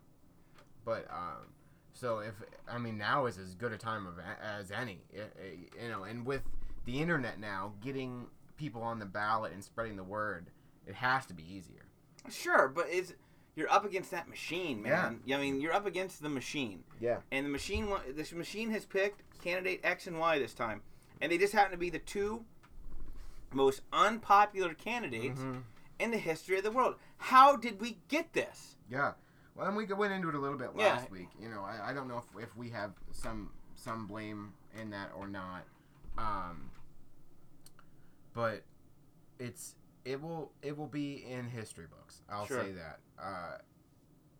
[0.85, 1.49] But um,
[1.93, 2.35] so if
[2.69, 6.43] I mean now is as good a time of as any, you know, and with
[6.85, 10.47] the internet now getting people on the ballot and spreading the word,
[10.87, 11.87] it has to be easier.
[12.31, 13.15] Sure, but it's
[13.57, 15.21] you're up against that machine, man.
[15.27, 15.37] Yeah.
[15.37, 17.19] I mean, you're up against the machine, Yeah.
[17.33, 20.83] and the machine, this machine has picked candidate X and Y this time,
[21.21, 22.45] and they just happen to be the two
[23.53, 25.63] most unpopular candidates Mhm.
[26.01, 26.97] In the history of the world.
[27.19, 28.77] How did we get this?
[28.91, 29.13] Yeah.
[29.55, 30.95] Well, and we went into it a little bit Yeah.
[30.95, 31.29] last week.
[31.41, 35.11] You know, I, I don't know if, if we have some some blame in that
[35.17, 35.65] or not.
[36.19, 36.71] Um,
[38.33, 38.63] but
[39.39, 39.75] it's
[40.05, 42.23] it will it will be in history books.
[42.31, 42.63] I'll Sure.
[42.63, 43.01] say that.
[43.21, 43.59] Uh,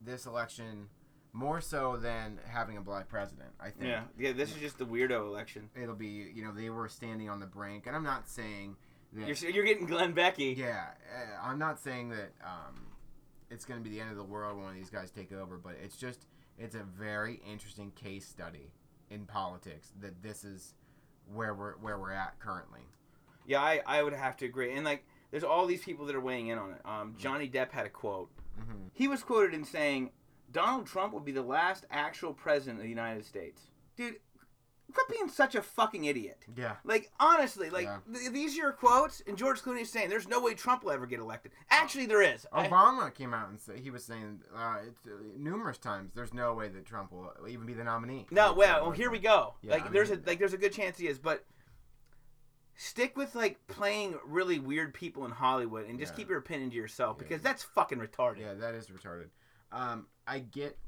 [0.01, 0.89] this election
[1.33, 3.51] more so than having a black president.
[3.61, 4.33] I think Yeah, yeah.
[4.33, 5.69] This is just the weirdo election.
[5.81, 6.31] it'll be.
[6.35, 8.77] You know, they were standing on the brink, and I'm not saying
[9.13, 9.43] that.
[9.43, 10.55] You're you're getting Glenn Becky.
[10.59, 10.85] Yeah,
[11.15, 12.87] uh, I'm not saying that um,
[13.51, 15.33] it's going to be the end of the world when one of these guys take
[15.33, 16.27] over, but it's just
[16.59, 18.71] it's a very interesting case study
[19.11, 20.75] in politics that this is
[21.33, 22.81] where we're where we're at currently.
[23.47, 24.75] Yeah, I, I would have to agree.
[24.75, 26.81] And like, there's all these people that are weighing in on it.
[26.85, 28.31] Um, Johnny Depp had a quote.
[28.57, 30.11] hmm He was quoted in saying,
[30.53, 33.63] "Donald Trump will be the last actual president of the United States."
[33.97, 34.17] Dude,
[34.93, 36.45] quit being such a fucking idiot.
[36.55, 37.99] Yeah, Like honestly, like Yeah.
[38.13, 40.93] th- these are your quotes, and George Clooney is saying, "There's no way Trump will
[40.93, 42.47] ever get elected." Actually, there is.
[42.53, 46.35] I- Obama came out and said he was saying uh, it's, uh, numerous times there's
[46.35, 48.27] no way that Trump will even be the nominee.
[48.31, 49.55] No, well, well, here we go.
[49.63, 51.45] Yeah, like I there's mean- a like there's a good chance he is, but
[52.77, 56.17] stick with like playing really weird people in Hollywood and just Yeah.
[56.17, 58.39] keep your opinion to yourself because that's fucking retarded.
[58.41, 59.29] Yeah, that is retarded.
[59.71, 60.79] Um, I get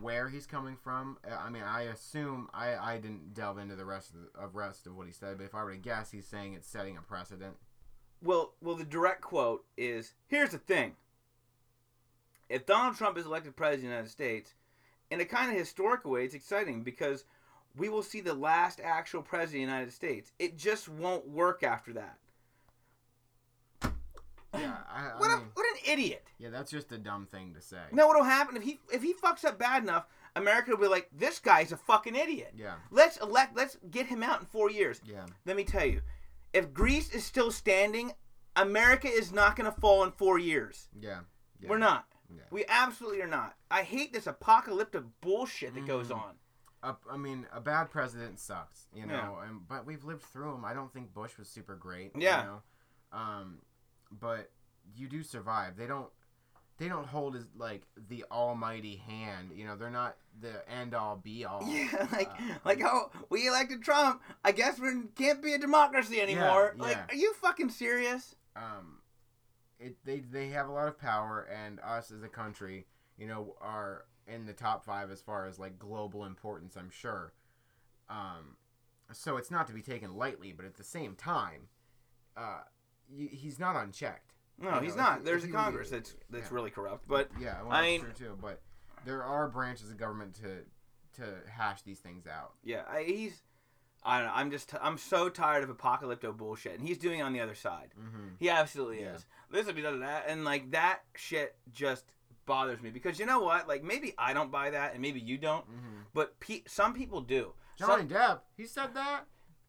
[0.00, 1.18] where he's coming from.
[1.28, 4.54] Uh, I mean, I assume I, I didn't delve into the rest of, the, of
[4.54, 6.96] rest of what he said, but if I were to guess, he's saying it's setting
[6.96, 7.56] a precedent.
[8.22, 10.96] Well, well, the direct quote is, "Here's the thing.
[12.48, 14.54] If Donald Trump is elected president of the United States,
[15.10, 17.24] in a kind of historical way, it's exciting because
[17.76, 20.32] we will see the last actual president of the United States.
[20.38, 22.18] It just won't work after that."
[24.54, 26.26] Yeah, I, I What a what an idiot!
[26.38, 27.80] yeah, that's just a dumb thing to say.
[27.92, 31.08] No, what'll happen if he if he fucks up bad enough, America will be like,
[31.12, 33.56] "This guy's a fucking idiot." Yeah, Let's elect.
[33.56, 35.00] Let's get him out in four years.
[35.04, 36.00] yeah, Let me tell you,
[36.52, 38.12] if Greece is still standing,
[38.56, 40.88] America is not going to fall in four years.
[40.98, 41.20] yeah.
[41.60, 41.68] yeah.
[41.68, 42.06] We're not.
[42.30, 42.42] Yeah.
[42.50, 43.54] We absolutely are not.
[43.70, 46.16] I hate this apocalyptic bullshit that goes Mhm.
[46.22, 46.34] on.
[46.82, 49.38] A, I mean, a bad president sucks, you know.
[49.44, 50.64] And but we've lived through them.
[50.64, 52.12] I don't think Bush was super great.
[52.16, 52.40] Yeah.
[52.42, 52.62] You know?
[53.12, 53.58] Um,
[54.12, 54.50] but
[54.96, 55.76] you do survive.
[55.76, 56.08] They don't.
[56.78, 59.50] They don't hold as like the almighty hand.
[59.52, 61.62] You know, they're not the end all be all.
[61.66, 64.22] Yeah, like Uh, like oh, we elected Trump.
[64.44, 66.74] I guess we can't be a democracy anymore.
[66.76, 66.82] yeah.
[66.82, 68.36] Like, are you fucking serious?
[68.54, 68.98] um,
[69.80, 72.86] it they they have a lot of power, and us as a country,
[73.16, 76.76] you know, are in the top five as far as like global importance.
[76.76, 77.32] I'm sure.
[78.08, 78.56] Um,
[79.12, 81.68] so it's not to be taken lightly, but at the same time,
[82.36, 82.60] uh,
[83.10, 84.27] he's not unchecked.
[84.60, 85.18] No, You he's know, if not.
[85.18, 86.54] he- There's a Congress that's that's yeah.
[86.54, 87.06] really corrupt.
[87.08, 88.38] But Yeah, well, I mean- true too.
[88.40, 88.60] But
[89.04, 90.64] there are branches of government to
[91.22, 92.52] to hash these things out.
[92.62, 93.42] yeah, I, he's.
[94.04, 94.32] I don't know.
[94.34, 94.72] I'm just.
[94.80, 97.88] I'm so tired of apocalypto bullshit, and he's doing it on the other side.
[97.98, 98.28] Mm-hmm.
[98.38, 99.14] He absolutely Yeah.
[99.14, 99.26] is.
[99.50, 102.04] This will be done that, and like that shit just
[102.46, 103.66] bothers me because you know what?
[103.66, 106.00] Like maybe I don't buy that, and maybe you don't, Mm-hmm.
[106.14, 107.52] but pe- some people do.
[107.76, 109.24] Johnny Some, Depp, he said that.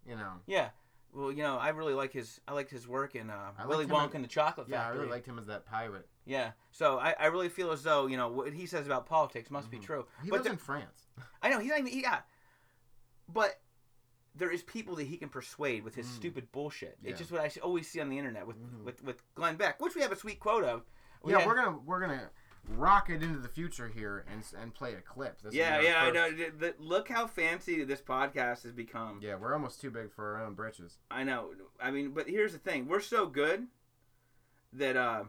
[0.07, 0.33] You know.
[0.47, 0.69] yeah.
[1.13, 2.39] Well, you know, I really like his.
[2.47, 4.73] I liked his work in uh, I Willy Wonka in- and the Chocolate Factory.
[4.73, 6.07] Yeah, I really liked him as that pirate.
[6.25, 6.51] Yeah.
[6.71, 9.71] So I, I really feel as though you know what he says about politics must
[9.71, 9.83] be Mhm.
[9.83, 10.05] true.
[10.23, 11.07] He but lives there- in France.
[11.41, 11.99] I know he's not even.
[11.99, 12.19] Yeah.
[13.31, 13.59] But
[14.35, 16.15] there is people that he can persuade with his Mm.
[16.15, 16.97] stupid bullshit.
[17.01, 17.09] Yeah.
[17.11, 18.83] It's just what I always see on the internet with, Mhm.
[18.83, 20.83] with with Glenn Beck, which we have a sweet quote of.
[21.23, 22.29] We yeah, had- we're gonna we're gonna
[22.67, 25.41] rocket into the future here and and play a clip.
[25.41, 26.31] This Yeah, yeah, I know.
[26.31, 29.19] The- look how fancy this podcast has become.
[29.21, 30.97] Yeah, we're almost too big for our own britches.
[31.09, 31.51] I know.
[31.81, 33.67] I mean, but here's the thing: we're so good
[34.73, 35.23] that uh,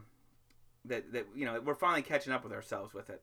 [0.85, 3.21] that that you know we're finally catching up with ourselves with it.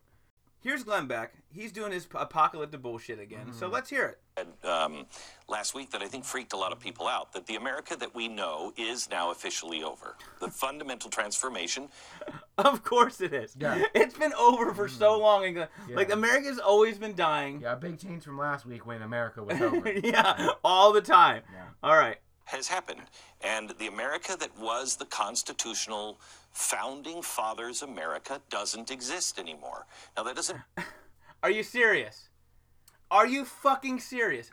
[0.61, 1.35] Here's Glenn Beck.
[1.51, 3.53] He's doing his apocalyptic bullshit again.
[3.53, 3.75] So mm-hmm.
[3.75, 4.67] let's hear it.
[4.69, 5.07] um,
[5.49, 7.33] last week that I think freaked a lot of people out.
[7.33, 10.17] That the America that we know is now officially over.
[10.41, 11.89] The fundamental transformation.
[12.59, 13.57] Of course it is.
[13.59, 13.85] Yeah.
[13.95, 14.99] It's been over for mm-hmm.
[14.99, 15.45] so long.
[15.45, 16.15] And, uh, Like Yeah.
[16.15, 17.61] America's always been dying.
[17.61, 19.93] Yeah, a big change from last week when America was over.
[19.93, 21.43] yeah, all the time.
[21.53, 21.65] Yeah.
[21.83, 22.19] All right.
[22.47, 23.03] has happened.
[23.43, 26.19] And the America that was the constitutional
[26.59, 29.87] founding fathers' America doesn't exist anymore.
[30.17, 30.59] Now, that doesn't
[31.43, 32.29] Are you serious?
[33.13, 34.51] Are you fucking serious?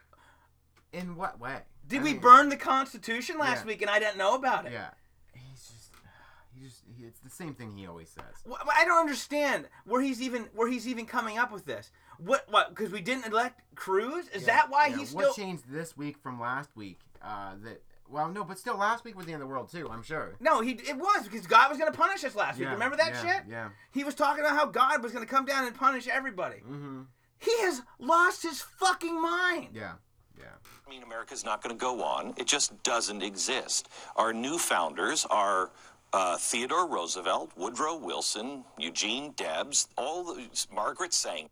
[0.93, 1.61] In what way?
[1.87, 3.65] Did I we mean, burn the Constitution last Yeah.
[3.67, 4.71] week and I didn't know about it?
[4.71, 4.89] Yeah.
[5.33, 5.91] He's just.
[6.55, 6.83] He just.
[6.95, 8.23] He, it's the same thing he always says.
[8.49, 11.91] Wh- I don't understand where he's even where he's even coming up with this.
[12.19, 12.45] What?
[12.51, 12.69] What?
[12.69, 14.27] Because we didn't elect Cruz?
[14.29, 14.97] Is Yeah, that why yeah.
[14.97, 15.45] he's What still?
[15.45, 16.99] changed this week from last week?
[17.21, 17.81] Uh, that.
[18.09, 19.89] Well, no, but still, last week was the end of the world too.
[19.89, 20.35] I'm sure.
[20.39, 22.69] No, he it was because God was going to punish us last week.
[22.69, 23.43] Remember that yeah, shit?
[23.49, 23.69] Yeah.
[23.91, 26.57] He was talking about how God was going to come down and punish everybody.
[26.57, 27.01] Mm-hmm.
[27.39, 29.69] He has lost his fucking mind.
[29.73, 29.93] Yeah.
[30.37, 30.45] Yeah.
[30.85, 32.33] I mean America's not going to go on.
[32.37, 33.89] It just doesn't exist.
[34.15, 35.71] Our new founders are
[36.13, 41.49] uh, Theodore Roosevelt, Woodrow Wilson, Eugene Debs, all the, Margaret Sanger.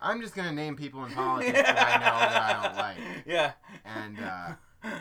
[0.00, 2.96] I'm just gonna name people in politics that I know that I don't like,
[3.26, 3.52] Yeah.
[3.84, 4.52] and uh,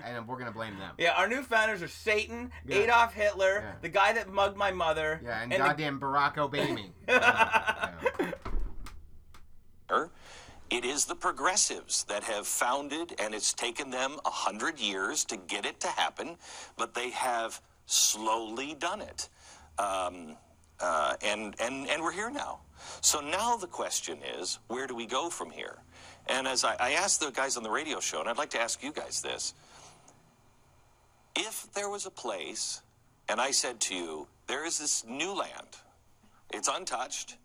[0.05, 0.93] and we're gonna blame them.
[0.97, 2.77] Yeah, our new founders are Satan, Yeah.
[2.77, 3.71] Adolf Hitler, Yeah.
[3.81, 5.21] the guy that mugged my mother.
[5.23, 6.89] Yeah, and, the- goddamn Barack Obama.
[7.07, 7.91] yeah.
[10.71, 15.38] It is the progressives that have founded, and it's taken them a hundred years to
[15.38, 16.38] get it to happen,
[16.75, 19.29] but they have slowly done it.
[19.77, 20.36] Um,
[20.79, 22.61] uh, and, and, and we're here now.
[23.01, 25.77] So now the question is, where do we go from here?
[26.27, 28.59] And as I, I asked the guys on the radio show, and I'd like to
[28.59, 29.53] ask you guys this
[31.36, 32.81] if there was a place,
[33.29, 35.67] and I said to you, there is this new land,
[36.53, 37.38] it's untouched,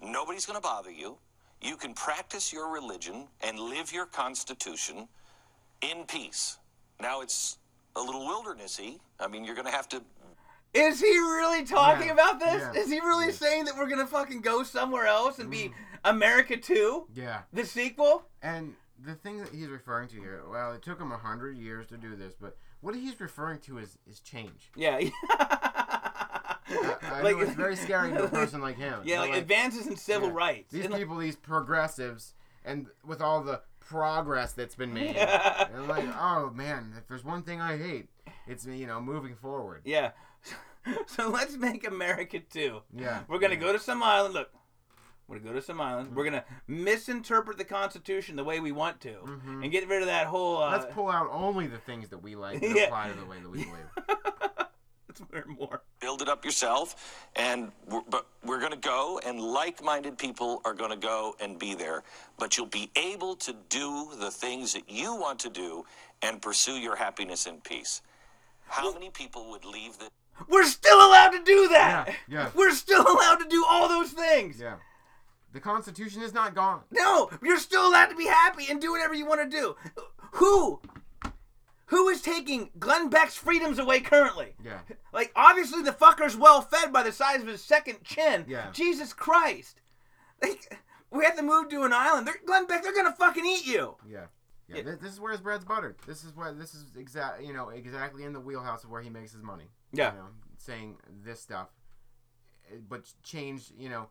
[0.00, 1.16] nobody's going to bother you,
[1.60, 5.08] you can practice your religion and live your constitution
[5.82, 6.58] in peace.
[7.00, 7.58] Now it's
[7.96, 8.98] a little wildernessy.
[9.18, 10.02] I mean, you're going to have to
[10.74, 12.60] Is he really talking Yeah, about this?
[12.74, 13.32] yeah, Is he really yeah.
[13.32, 15.52] saying that we're gonna fucking go somewhere else and Mm.
[15.52, 15.74] be
[16.04, 17.06] America 2?
[17.14, 17.42] yeah.
[17.54, 18.24] The sequel?
[18.42, 21.86] And the thing that he's referring to here, well, it took him a hundred years
[21.86, 24.70] to do this, but what he's referring to is is change.
[24.76, 25.00] Yeah.
[25.28, 26.58] I,
[27.12, 29.00] I know it's very scary to a person like him.
[29.04, 30.72] Yeah, but, like, advances in civil yeah, rights.
[30.72, 32.34] These And, like- people, these progressives,
[32.64, 35.68] and with all the progress that's been made, Yeah.
[35.74, 38.08] and like, oh man, if there's one thing I hate,
[38.46, 39.82] it's you know moving forward.
[39.84, 40.12] yeah.
[41.06, 42.80] So let's make America 2.
[42.96, 43.22] Yeah.
[43.26, 43.60] We're gonna yeah.
[43.60, 44.34] go to some island.
[44.34, 44.50] Look,
[45.28, 46.14] we're gonna go to some island.
[46.14, 49.62] We're gonna misinterpret the Constitution the way we want to, Mhm.
[49.62, 50.62] and get rid of that whole.
[50.62, 52.84] Uh, Let's pull out only the things that we like and Yeah.
[52.84, 54.08] apply to the way that we live.
[55.08, 55.82] let's learn more.
[56.00, 60.74] build it up yourself and we're, but we're going to go and like-minded people are
[60.74, 62.02] going to go and be there
[62.38, 65.84] but you'll be able to do the things that you want to do
[66.20, 68.02] and pursue your happiness and peace
[68.68, 70.08] how many people would leave the
[70.48, 72.08] We're still allowed to do that.
[72.08, 72.50] Yeah, yeah.
[72.54, 74.60] We're still allowed to do all those things.
[74.60, 74.74] Yeah.
[75.56, 76.82] The Constitution is not gone.
[76.90, 79.74] No, you're still allowed to be happy and do whatever you want to do.
[80.32, 80.82] Who?
[81.86, 84.54] Who is taking Glenn Beck's freedoms away currently?
[84.62, 84.80] Yeah.
[85.14, 88.44] Like, obviously, the fucker's well fed by the size of his second chin.
[88.46, 88.70] Yeah.
[88.72, 89.80] Jesus Christ.
[90.42, 90.78] Like,
[91.10, 92.26] we have to move to an island.
[92.26, 93.96] They're, Glenn Beck, they're gonna fucking eat you.
[94.06, 94.26] Yeah.
[94.68, 94.82] Yeah, Yeah.
[94.82, 95.96] This, this is where his bread's buttered.
[96.06, 99.08] This is where this is exact, you know, exactly in the wheelhouse of where he
[99.08, 99.70] makes his money.
[99.90, 100.12] Yeah.
[100.12, 100.26] You know,
[100.58, 101.68] saying this stuff,
[102.70, 104.08] eh, but change, you know,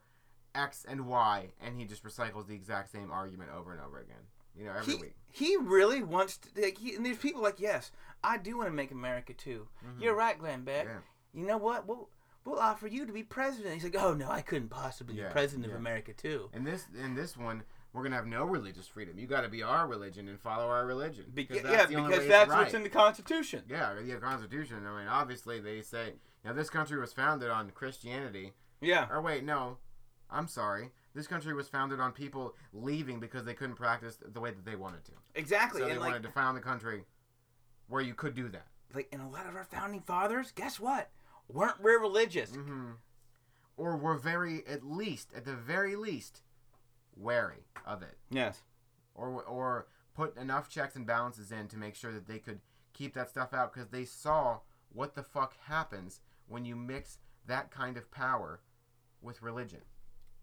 [0.55, 4.17] X and Y, and he just recycles the exact same argument over and over again.
[4.57, 5.15] You know, every He, week.
[5.31, 6.61] he really wants to.
[6.61, 7.91] Like, he, and there's people like, yes,
[8.23, 9.67] I do want to make America 2.
[9.99, 10.85] You're right, Glenn Beck.
[10.87, 10.97] Mm-hmm.
[11.33, 11.41] Yeah.
[11.41, 11.85] You know what?
[11.85, 12.09] We'll,
[12.45, 13.73] we'll offer you to be president.
[13.73, 15.73] He's like, oh no, I couldn't possibly Yeah, be president yeah.
[15.73, 16.51] of America 2.
[16.53, 19.17] In this, in this one, we're gonna have no religious freedom.
[19.17, 21.25] You got to be our religion and follow our religion.
[21.33, 22.59] Be- because yeah, that's the only because that's right.
[22.59, 23.63] what's in the Constitution.
[23.69, 24.85] Yeah, the Constitution.
[24.85, 26.07] I mean, obviously they say,
[26.43, 28.51] you know, this country was founded on Christianity.
[28.81, 29.07] Yeah.
[29.09, 29.77] Or wait, no,
[30.29, 30.91] I'm sorry.
[31.13, 34.75] This country was founded on people leaving because they couldn't practice the way that they
[34.75, 35.11] wanted to.
[35.35, 35.81] Exactly.
[35.81, 37.03] So they and like, wanted to found the country
[37.87, 38.67] where you could do that.
[38.93, 41.09] like, and a lot of our founding fathers, guess what?
[41.47, 42.55] Weren't real religious.
[42.55, 42.91] hmm
[43.77, 46.41] Or were very, at least, at the very least,
[47.15, 48.17] wary of it.
[48.29, 48.61] Yes.
[49.13, 52.59] Or or put enough checks and balances in to make sure that they could
[52.93, 54.59] keep that stuff out because they saw
[54.91, 58.61] what the fuck happens when you mix that kind of power
[59.21, 59.81] with religion.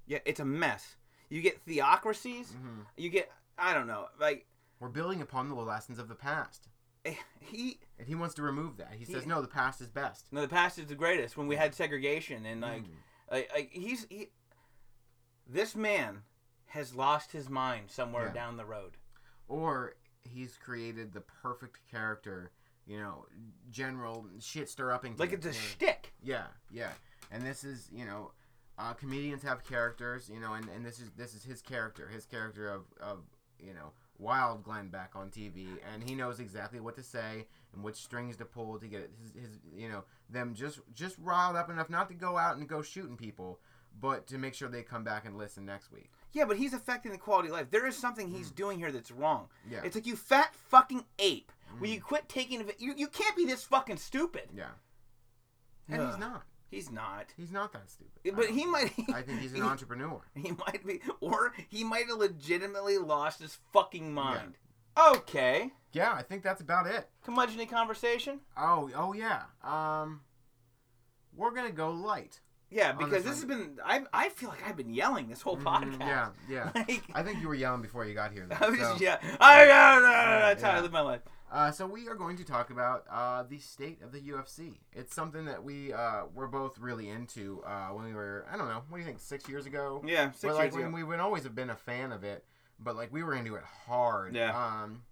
[0.07, 0.97] Yeah, it's a mess.
[1.29, 2.53] You get theocracies.
[2.53, 2.87] Mhm.
[2.97, 4.09] You get I don't know.
[4.21, 4.47] Like
[4.81, 6.69] We're building upon the lessons of the past.
[7.05, 8.95] eh, he And he wants to remove that.
[8.95, 10.33] He says, He- no, the past is best.
[10.33, 11.37] no, the past is the greatest.
[11.37, 12.97] When we had segregation and like, Mm.
[13.31, 14.31] like, like he's he.
[15.47, 16.23] This man
[16.67, 18.33] has lost his mind somewhere Yeah.
[18.33, 18.97] down the road.
[19.49, 22.53] or he's created the perfect character.
[22.87, 23.27] You know,
[23.71, 25.17] general shit stir upping.
[25.19, 26.15] Like it's a shtick.
[26.23, 26.93] Yeah, yeah.
[27.31, 28.33] And this is, you know,
[28.83, 32.25] uh, comedians have characters, you know, and, and this is this is his character, his
[32.27, 33.19] character of, of
[33.61, 37.83] you know, wild Glenn Beck on TV, and he knows exactly what to say and
[37.85, 41.71] which strings to pull to get his, his you know them just just riled up
[41.71, 43.61] enough not to go out and go shooting people,
[44.01, 46.11] but to make sure they come back and listen next week.
[46.33, 47.71] Yeah, but he's affecting the quality of life.
[47.71, 49.49] There is something he's doing here that's wrong.
[49.69, 49.73] Mm.
[49.73, 49.81] Yeah.
[49.85, 51.53] It's like you fat fucking ape.
[51.79, 51.95] Will Mm.
[51.95, 52.61] you quit taking?
[52.79, 54.49] You you can't be this fucking stupid.
[54.55, 54.73] Yeah,
[55.89, 56.43] and he's not.
[56.73, 57.27] He's not.
[57.37, 58.35] He's not that stupid.
[58.35, 60.21] But he might- I think he's an he- entrepreneur.
[60.35, 64.57] He might be, or he might have legitimately lost his fucking mind.
[64.99, 67.09] Okay, Yeah, I think that's about it.
[67.25, 68.41] curmudgeon conversation.
[68.57, 69.43] Oh, oh yeah.
[69.63, 70.23] Um,
[71.37, 72.41] we're gonna go light.
[72.71, 73.79] Yeah, because this this has been.
[73.85, 75.99] I I feel like I've been yelling this whole podcast.
[75.99, 76.71] Mhm, Yeah, yeah.
[76.75, 78.47] Like, I think you were yelling before you got here.
[78.49, 79.19] Though, I was so, just yeah.
[79.41, 81.21] I got that's how I live my life.
[81.53, 84.79] Uh, so we are going to talk about uh, the state of the UFC.
[84.93, 88.47] It's something that we uh, were both really into uh, when we were.
[88.51, 88.83] I don't know.
[88.89, 89.21] What do you think?
[89.21, 90.03] Six years ago.
[90.07, 90.91] Yeah, six like years ago.
[90.95, 92.45] we would always have been a fan of it,
[92.81, 94.35] but like we were into it hard.
[94.35, 94.51] Yeah.
[94.57, 95.03] Um,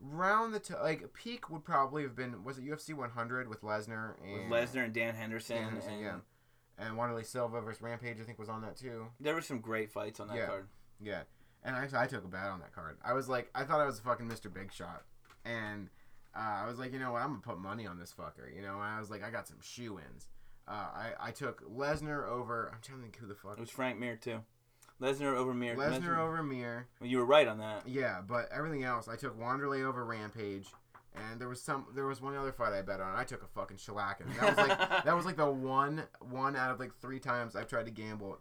[0.00, 4.20] round the t- like peak would probably have been was it UFC 100 with Lesnar
[4.20, 6.16] With and Lesnar and Dan Henderson, Dan Henderson, and yeah.
[6.76, 9.06] And Wanderlei Silva versus Rampage, I think, was on that too.
[9.20, 10.46] there were some great fights on that Yeah.
[10.46, 10.66] card.
[11.00, 11.22] Yeah.
[11.62, 12.98] And actually, I took a bet on that card.
[13.02, 14.52] I was like, I thought I was a fucking Mr.
[14.52, 15.04] Big Shot.
[15.44, 15.88] And
[16.34, 17.22] uh, I was like, you know what?
[17.22, 18.54] I'm to put money on this fucker.
[18.54, 20.28] You know, and I was like, I got some shoe ins.
[20.66, 22.70] Uh, I, I took Lesnar over.
[22.72, 23.54] I'm trying to think who the fuck.
[23.54, 24.40] It was Frank Mir too.
[25.00, 25.76] Lesnar over Mir.
[25.76, 26.86] Lesnar over Mir.
[27.00, 27.86] Well, you were right on that.
[27.86, 30.68] Yeah, but everything else, I took Wanderlei over Rampage.
[31.16, 33.14] And there was some, there was one other fight I bet on.
[33.14, 34.34] I took a fucking shellacking.
[34.40, 37.68] That was like, that was like the one, one out of like three times I've
[37.68, 38.38] tried to gamble,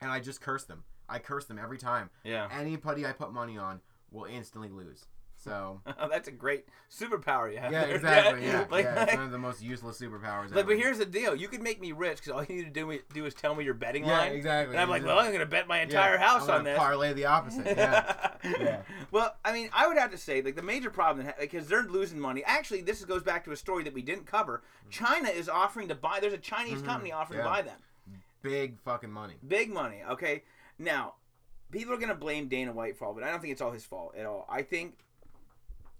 [0.00, 0.84] and I just cursed them.
[1.08, 2.10] I cursed them every time.
[2.22, 3.80] Yeah, anybody I put money on
[4.12, 5.06] will instantly lose.
[5.42, 5.80] So
[6.10, 7.70] that's a great superpower you have.
[7.70, 7.94] yeah, there.
[7.94, 8.44] exactly.
[8.46, 9.04] Yeah, like, yeah.
[9.04, 10.50] It's one of the most useless superpowers.
[10.50, 10.64] like, ever.
[10.64, 12.98] but here's the deal: you could make me rich because all you need to do,
[13.14, 14.74] do is tell me your betting yeah, line, exactly.
[14.74, 15.16] and I'm like, Exactly.
[15.16, 16.76] well, I'm gonna bet my Yeah, entire house I'm on this.
[16.76, 17.66] Parlay the opposite.
[17.66, 18.30] Yeah.
[18.60, 18.82] Yeah.
[19.10, 22.20] Well, I mean, I would have to say, like, the major problem, because they're losing
[22.20, 22.44] money.
[22.44, 24.62] Actually, this goes back to a story that we didn't cover.
[24.90, 26.18] China is offering to buy.
[26.20, 27.44] There's a Chinese Mhm, company offering yeah.
[27.44, 27.78] to buy them.
[28.42, 29.34] Big fucking money.
[29.46, 30.02] Big money.
[30.08, 30.44] Okay.
[30.78, 31.14] Now,
[31.72, 33.84] people are gonna blame Dana White for all, but I don't think it's all his
[33.84, 34.46] fault at all.
[34.48, 34.98] I think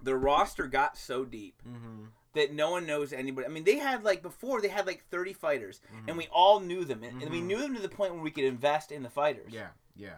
[0.02, 2.04] the roster got so deep Mm-hmm.
[2.34, 3.46] that no one knows anybody.
[3.46, 6.08] I mean, they had like before they had like 30 fighters, Mm-hmm.
[6.08, 7.44] and we all knew them, and, and we Mhm.
[7.46, 9.52] knew them to the point where we could invest in the fighters.
[9.52, 10.16] Yeah, yeah.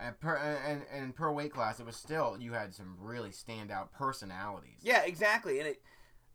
[0.00, 3.90] And per and, and per weight class, it was still you had some really standout
[3.92, 4.78] personalities.
[4.82, 5.82] Yeah, exactly, and it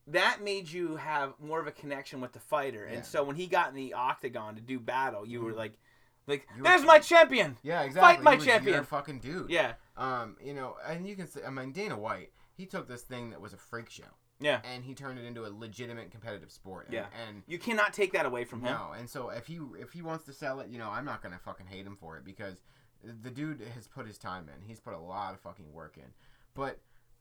[0.08, 2.86] that made you have more of a connection with the fighter.
[2.90, 2.98] Yeah.
[2.98, 5.58] And so when he got in the octagon to do battle, you were Mhm.
[5.58, 5.80] like,
[6.28, 7.58] like, You were- there's my champion.
[7.64, 8.16] Yeah, exactly.
[8.16, 8.84] Fight my He was your champion.
[8.84, 9.50] fucking dude.
[9.50, 12.34] Yeah, Um, you know, and you can say, I mean, Dana White,
[12.64, 14.06] he took this thing that was a freak show,
[14.40, 14.62] yeah.
[14.64, 16.86] and he turned it into a legitimate competitive sport.
[16.86, 17.08] And, Yeah.
[17.28, 18.74] and You cannot take that away from him.
[18.74, 21.22] No, and so if he if he wants to sell it, you know, I'm not
[21.22, 22.64] gonna fucking hate him for it because
[23.04, 24.66] the dude has put his time in.
[24.66, 26.14] He's put a lot of fucking work in.
[26.54, 26.80] But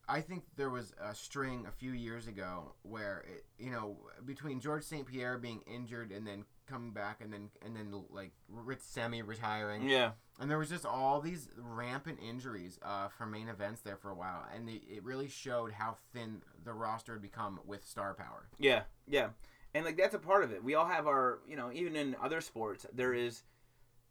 [0.09, 4.61] I think there was a string a few years ago where it, you know, between
[4.61, 5.05] George St.
[5.07, 8.33] Pierre being injured and then coming back and then and then like
[8.81, 13.81] semi retiring, Yeah, and there was just all these rampant injuries uh, for main events
[13.83, 17.61] there for a while, and it, it really showed how thin the roster had become
[17.67, 18.49] with star power.
[18.59, 19.29] yeah, yeah.
[19.75, 20.63] And like that's a part of it.
[20.63, 23.43] We all have our, you know, even in other sports, there is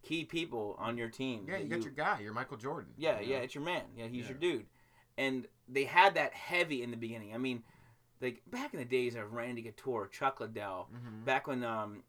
[0.01, 1.45] key people on your team.
[1.47, 2.93] Yeah, you got your guy, your Michael Jordan.
[2.97, 3.33] Yeah, you know?
[3.35, 3.83] yeah, it's your man.
[3.95, 4.29] Yeah, he's Yeah.
[4.29, 4.65] your dude.
[5.19, 7.35] And they had that heavy in the beginning.
[7.35, 7.61] I mean,
[8.21, 11.25] like back in the days of Randy Couture, Chuck Liddell, Mhm.
[11.25, 12.01] back when um,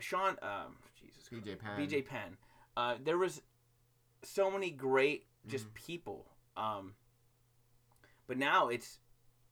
[0.00, 1.78] Sean, um, Jesus, BJ Penn.
[1.78, 2.36] BJ Penn,
[2.76, 3.42] uh, there was
[4.22, 5.74] so many great just Mhm.
[5.74, 6.26] people.
[6.56, 6.94] Um,
[8.26, 8.98] but now it's,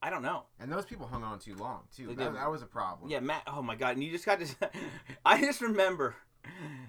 [0.02, 0.46] I don't know.
[0.58, 2.08] And those people hung on too long too.
[2.08, 2.36] They That, did.
[2.36, 3.10] that was a problem.
[3.10, 3.42] Yeah, Matt.
[3.46, 3.94] Oh my God!
[3.94, 4.70] And you just got to.
[5.24, 6.16] I just remember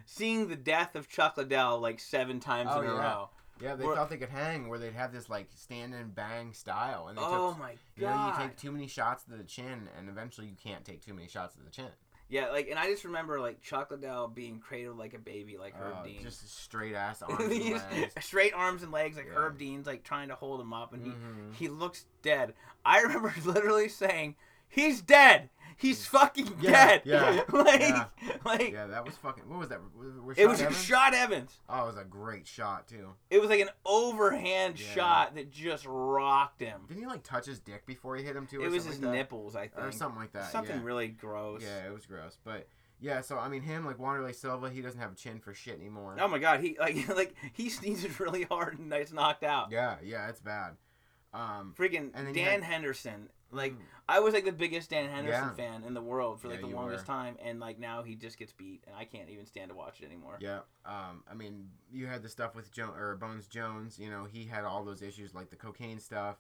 [0.06, 3.30] seeing the death of Chuck Liddell like seven times Oh, in a row.
[3.62, 6.52] Yeah, they We're- thought they could hang where they'd have this like stand and bang
[6.54, 7.60] style, and they Oh took.
[7.60, 8.42] my You know, God!
[8.42, 11.28] you take too many shots to the chin, and eventually you can't take too many
[11.30, 11.92] shots to the chin.
[12.28, 15.76] Yeah, like, and I just remember like Chuck Liddell being cradled like a baby, like
[15.76, 16.24] Herb Uh, Dean.
[16.24, 18.14] just straight ass arms and legs.
[18.26, 19.38] straight arms and legs, like Yeah.
[19.38, 21.54] Herb Dean's like trying to hold him up, and he Mhm.
[21.54, 22.54] he looks dead.
[22.84, 24.36] I remember literally saying,
[24.68, 25.50] "He's dead.
[25.78, 28.06] He's fucking Yeah, dead." yeah, like, yeah.
[28.46, 29.48] like Yeah, that was fucking.
[29.50, 29.80] What was that?
[30.24, 30.82] Was, it was Evans?
[30.84, 31.60] shot Evans.
[31.70, 33.10] Oh, it was a great shot too.
[33.30, 34.88] It was like an overhand Yeah.
[34.94, 36.82] shot that just rocked him.
[36.88, 38.62] Didn't he like touch his dick before he hit him too?
[38.62, 40.52] or It was his like nipples, I think, or something like that.
[40.52, 40.84] Something yeah.
[40.86, 41.62] really gross.
[41.64, 42.38] Yeah, it was gross.
[42.44, 42.68] But
[43.02, 45.76] Yeah, so I mean, him like Wanderlei Silva, he doesn't have a chin for shit
[45.80, 46.16] anymore.
[46.20, 49.72] Oh my god, he like like he sneezes really hard and it's knocked out.
[49.72, 50.78] Yeah, yeah, it's bad.
[51.34, 53.30] Um, Freaking And then you Dan had- Henderson.
[53.56, 53.82] Like Mm.
[54.08, 55.54] I was like the biggest Dan Henderson Yeah.
[55.54, 57.14] fan in the world for like Yeah, the longest were.
[57.14, 60.00] time, and like now he just gets beat, and I can't even stand to watch
[60.02, 60.38] it anymore.
[60.40, 63.98] yeah, um, I mean, you had the stuff with jo- or Bones Jones.
[63.98, 66.38] You know, he had all those issues like the cocaine stuff,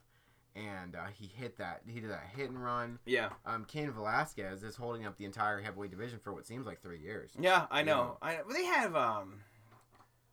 [0.55, 1.81] and uh, he hit that.
[1.87, 2.99] He did that hit and run.
[3.05, 6.81] Yeah, Um, Cain Velasquez is holding up the entire heavyweight division for what seems like
[6.83, 7.31] three years.
[7.39, 8.17] yeah, I know.
[8.21, 9.41] I they have um,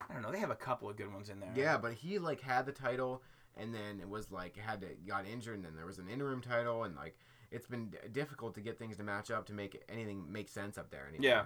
[0.09, 1.53] I don't know, they have a couple of good ones in there.
[1.57, 3.23] Yeah, but he like had the title,
[3.57, 6.41] and then it was like had to got injured, and then there was an interim
[6.41, 7.17] title, and like
[7.51, 10.79] it's been d- difficult to get things to match up to make anything make sense
[10.79, 11.25] up there anymore.
[11.25, 11.43] Yeah.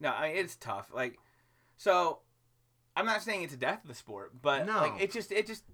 [0.00, 0.90] No, I, it's tough.
[0.94, 1.18] Like,
[1.76, 2.20] so
[2.96, 4.78] I'm not saying it's a death of the sport, but No.
[4.80, 5.64] like it just it just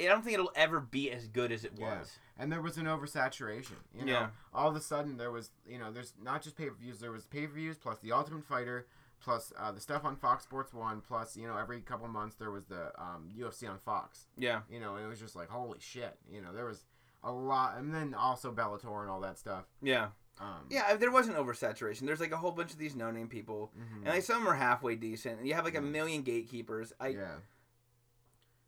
[0.00, 1.98] I don't think it'll ever be as good as it Yeah.
[2.00, 2.18] was.
[2.40, 3.76] and there was an oversaturation.
[3.92, 4.28] You know, Yeah.
[4.54, 7.00] all of a sudden there was you know there's not just pay per views.
[7.00, 8.86] There was pay per views plus the Ultimate Fighter.
[9.20, 11.00] Plus uh, the stuff on Fox Sports One.
[11.00, 14.26] Plus, you know, every couple months there was the um, UFC on Fox.
[14.38, 14.60] Yeah.
[14.70, 16.16] You know, and it was just like holy shit.
[16.30, 16.84] You know, there was
[17.24, 19.64] a lot, and then also Bellator and all that stuff.
[19.82, 20.08] Yeah.
[20.40, 22.02] Um, Yeah, there wasn't oversaturation.
[22.06, 23.72] There's like a whole bunch of these no name people.
[23.76, 23.96] mhm.
[24.04, 25.38] And like some are halfway decent.
[25.40, 26.92] And you have like a million gatekeepers.
[27.00, 27.36] I yeah,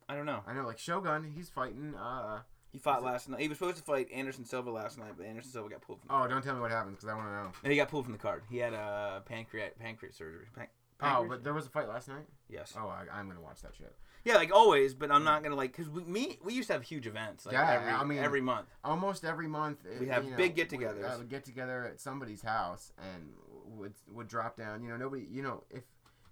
[0.09, 0.41] I don't know.
[0.45, 0.65] I know.
[0.65, 1.95] Like Shogun, he's fighting.
[1.95, 2.41] Uh,
[2.71, 3.41] He fought last night.
[3.41, 6.07] He was supposed to fight Anderson Silva last night, but Anderson Silva got pulled from
[6.07, 7.51] the oh, don't tell me what happens because I want to know.
[7.63, 8.43] And he got pulled from the card.
[8.49, 10.45] He had a pancreas pancreas surgery.
[10.55, 10.67] Pan-
[11.03, 12.27] Oh, but there was a fight last night.
[12.47, 12.75] yes.
[12.77, 13.91] Oh, I, I'm gonna watch that shit.
[14.23, 16.83] Yeah, like always, but I'm not gonna like because we me we used to have
[16.83, 18.67] huge events like Yeah, every I mean- every month.
[18.83, 21.03] Almost every month We uh, have you know, big get-togethers.
[21.09, 23.31] I would get together at somebody's house and
[23.65, 24.83] would would drop down.
[24.83, 25.25] You know, nobody.
[25.27, 25.81] You know, if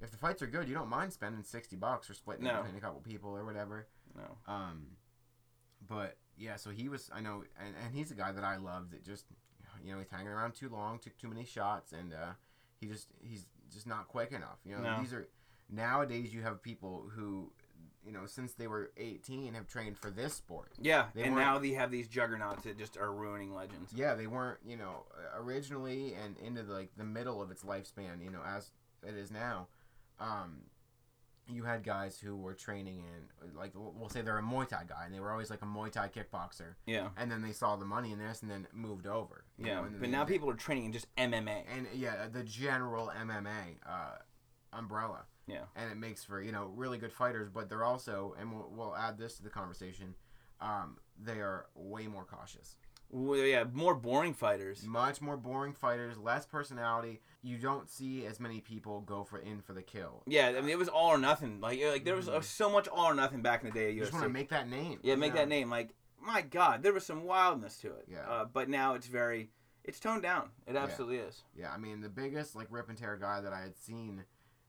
[0.03, 2.61] if the fights are good, you don't mind spending sixty bucks or splitting it No.
[2.61, 3.87] between a couple people or whatever.
[4.15, 4.37] No.
[4.53, 4.85] Um,
[5.87, 7.09] but yeah, so he was.
[7.13, 8.91] I know, and, and he's a guy that I loved.
[8.91, 9.25] That just,
[9.83, 12.31] you know, he's hanging around too long, took too many shots, and uh,
[12.79, 14.57] he just he's just not quick enough.
[14.65, 14.99] You know, No.
[15.01, 15.27] these are
[15.69, 17.51] nowadays you have people who,
[18.05, 20.71] you know, since they were eighteen, have trained for this sport.
[20.81, 23.91] Yeah, They and now they have these juggernauts that just are ruining legends.
[23.93, 25.05] Yeah, they weren't, you know,
[25.37, 28.71] originally and into the, like the middle of its lifespan, you know, as
[29.05, 29.67] it is now.
[30.19, 30.61] Um,
[31.49, 35.05] you had guys who were training in, like, we'll say they're a Muay Thai guy,
[35.05, 37.85] and they were always like a Muay Thai kickboxer, Yeah, and then they saw the
[37.85, 39.43] money in this, and then moved over.
[39.57, 39.75] yeah.
[39.81, 41.63] know, But now people are training in just MMA.
[41.75, 44.17] and yeah, the general MMA uh,
[44.73, 45.25] umbrella.
[45.47, 45.63] Yeah.
[45.75, 48.95] and it makes for you know really good fighters, but they're also, and we'll, we'll
[48.95, 50.13] add this to the conversation.
[50.61, 52.75] Um, they are way more cautious.
[53.11, 54.83] Well, yeah, more boring fighters.
[54.85, 57.21] much more boring fighters, less personality.
[57.41, 60.21] You don't see as many people go for in for the kill.
[60.27, 61.59] Yeah, I mean it was all or nothing.
[61.59, 63.95] Like like there was uh, so much all or nothing back in the day of
[63.95, 64.99] You just want to make that name.
[65.01, 65.39] yeah, make know?
[65.39, 65.69] that name.
[65.69, 68.05] Like my God, there was some wildness to it.
[68.11, 68.29] Yeah.
[68.29, 69.49] Uh, but now it's very,
[69.85, 70.49] it's toned down.
[70.67, 71.41] It absolutely is.
[71.57, 74.23] Yeah, I mean the biggest like rip and tear guy that I had seen,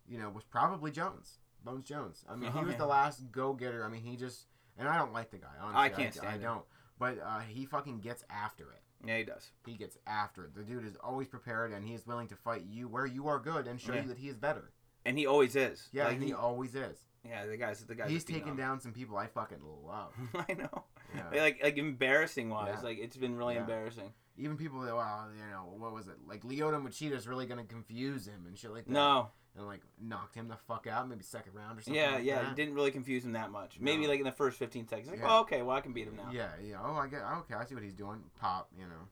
[0.09, 2.25] you know, was probably Jones, Bones Jones.
[2.31, 2.79] I mean, he Oh, was yeah.
[2.79, 3.85] the last go getter.
[3.85, 4.47] I mean, he just
[4.79, 5.49] and I don't like the guy.
[5.61, 6.43] Honestly, I can't I, stand I him.
[6.43, 6.65] don't.
[7.01, 8.83] But uh, he fucking gets after it.
[9.05, 9.51] Yeah, he does.
[9.67, 10.55] He gets after it.
[10.55, 13.39] The dude is always prepared, and he is willing to fight you where you are
[13.41, 14.03] good and show Yeah.
[14.03, 14.71] you that he is better.
[15.07, 15.89] And he always is.
[15.93, 16.99] Yeah, like, and he, always is.
[17.25, 18.11] yeah, the guy's the guy's.
[18.11, 20.13] He's taken down some people I fucking love.
[20.49, 20.85] I know.
[21.17, 21.41] Yeah.
[21.43, 22.85] Like like embarrassing wise, Yeah.
[22.89, 24.13] like it's been really embarrassing.
[24.41, 26.17] Even people that well, you know, what was it?
[26.27, 28.93] Like Lyoto Machida really gonna confuse him and shit like that.
[28.93, 32.01] No, and like knocked him the fuck out, maybe second round or something.
[32.01, 32.51] yeah, like yeah, that.
[32.53, 33.79] it didn't really confuse him that much.
[33.81, 34.09] Maybe No.
[34.09, 35.27] like in the first fifteen seconds, like, Yeah.
[35.29, 36.31] oh, okay, well I can beat him now.
[36.33, 36.77] Yeah, yeah.
[36.83, 37.21] Oh, I get.
[37.23, 38.23] Okay, I see what he's doing.
[38.41, 39.09] Pop, you know.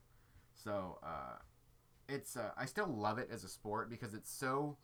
[0.55, 1.37] So, uh,
[2.07, 2.35] it's.
[2.35, 4.77] Uh, I still love it as a sport because it's so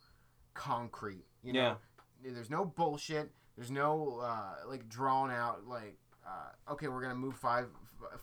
[0.54, 1.24] concrete.
[1.42, 1.76] You know,
[2.24, 3.30] there's no bullshit.
[3.56, 5.98] There's no uh, like drawn out like.
[6.26, 7.66] Uh, okay, we're gonna move five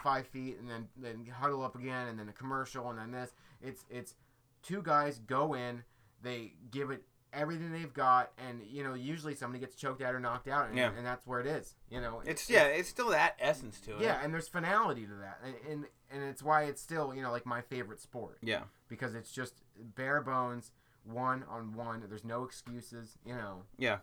[0.01, 3.31] five feet and then then huddle up again and then a commercial and then this.
[3.61, 4.15] It's it's
[4.61, 5.83] two guys go in,
[6.21, 7.03] they give it
[7.33, 10.77] everything they've got, and you know usually somebody gets choked out or knocked out, and,
[10.77, 10.91] Yeah.
[10.95, 11.75] and that's where it is.
[11.89, 14.01] You know, It's yeah, it's still that essence to it.
[14.01, 17.31] yeah, and there's finality to that, and, and and it's why it's still you know
[17.31, 19.63] like my favorite sport yeah, because it's just
[19.95, 20.71] bare bones,
[21.03, 22.03] one on one.
[22.07, 23.17] There's no excuses.
[23.25, 23.97] You know, yeah.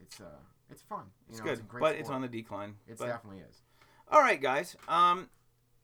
[0.00, 0.24] it's uh,
[0.70, 1.04] it's fun.
[1.28, 2.74] You It's know, good, it's but it's on the decline.
[2.88, 3.62] It definitely is.
[4.10, 4.76] All right, guys.
[4.88, 5.28] Um,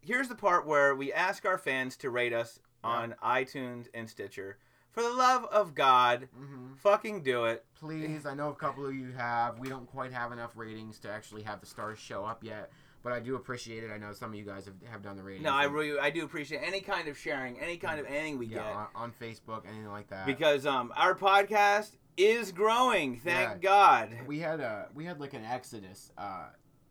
[0.00, 2.90] here's the part where we ask our fans to rate us Yeah.
[2.90, 4.58] on iTunes and Stitcher.
[4.92, 7.64] For the love of God, hmm fucking do it.
[7.74, 9.58] Please, I know a couple of you have.
[9.58, 12.70] We don't quite have enough ratings to actually have the stars show up yet,
[13.02, 13.90] but I do appreciate it.
[13.90, 15.44] I know some of you guys have, have done the ratings.
[15.44, 18.46] No, I really, I do appreciate any kind of sharing, any kind of anything we
[18.46, 20.26] yeah get, on, on Facebook, anything like that.
[20.26, 23.16] because um, our podcast is growing.
[23.18, 23.58] Thank Yeah.
[23.58, 24.16] God.
[24.28, 26.46] we had a we had like an exodus uh,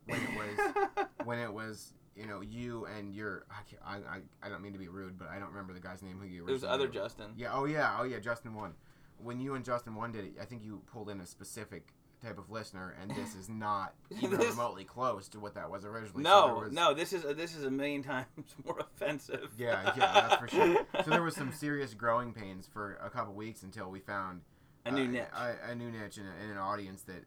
[0.06, 4.22] when it was when it was you know, you and your I, can't- I, I
[4.46, 6.48] I don't mean to be rude, but I don't remember the guy's name who you.
[6.48, 7.32] It was other did Justin.
[7.38, 7.50] Yeah.
[7.54, 7.98] Oh yeah.
[8.00, 8.20] Oh yeah.
[8.20, 8.74] Justin one.
[9.18, 12.38] When you and Justin one did it, I think you pulled in a specific type
[12.38, 16.24] of listener, and this is not even This- remotely close to what that was originally.
[16.24, 18.28] So No, was- no, this is this is a million times
[18.66, 19.50] more offensive.
[19.58, 20.86] Yeah, yeah, that's for sure.
[21.04, 24.42] So there was some serious growing pains for a couple weeks until we found
[24.86, 25.24] A new uh, niche.
[25.36, 27.24] a, a new niche, and, and an audience that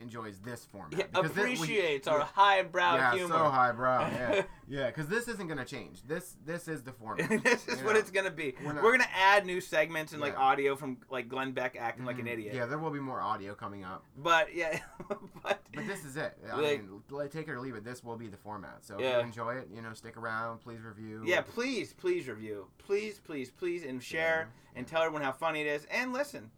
[0.00, 0.98] enjoys this format.
[0.98, 3.34] Yeah, Because thi- we- appreciates our yeah, highbrow yeah, humor.
[3.34, 4.00] so highbrow.
[4.08, 6.02] Yeah, yeah, because this isn't gonna change.
[6.06, 7.28] This this is the format.
[7.42, 7.98] this is You what know?
[7.98, 8.54] it's gonna be.
[8.64, 12.18] We're We're, gonna add new segments and like audio from like Glenn Beck acting like
[12.18, 12.32] an Mhm.
[12.32, 12.54] idiot.
[12.54, 14.78] Yeah, there will be more audio coming up, But yeah,
[15.08, 16.36] but but this is it.
[16.50, 17.84] I Like- mean, take it or leave it.
[17.84, 18.84] This will be the format.
[18.84, 19.18] So if Yeah.
[19.18, 20.58] you enjoy it, you know, stick around.
[20.60, 21.22] Please review.
[21.24, 25.66] yeah, please, please review, please, please, please, and share and tell everyone how funny it
[25.66, 26.50] is and listen.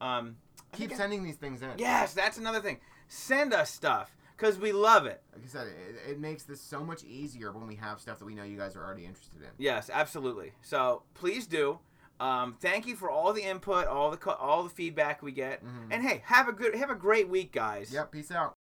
[0.00, 0.36] Um,
[0.72, 1.70] keep think I- sending these things in.
[1.78, 2.78] Yes, that's another thing.
[3.08, 5.22] Send us stuff because we love it.
[5.34, 8.24] Like I said, it, it makes this so much easier when we have stuff that
[8.24, 9.48] we know you guys are already interested in.
[9.58, 10.52] Yes, absolutely.
[10.62, 11.78] So please do.
[12.20, 15.64] Um, thank you for all the input, all the co- all the feedback we get,
[15.64, 15.88] Mhm.
[15.90, 17.90] and hey, have a good, have a great week, guys.
[17.92, 18.12] Yep.
[18.12, 18.54] Peace out.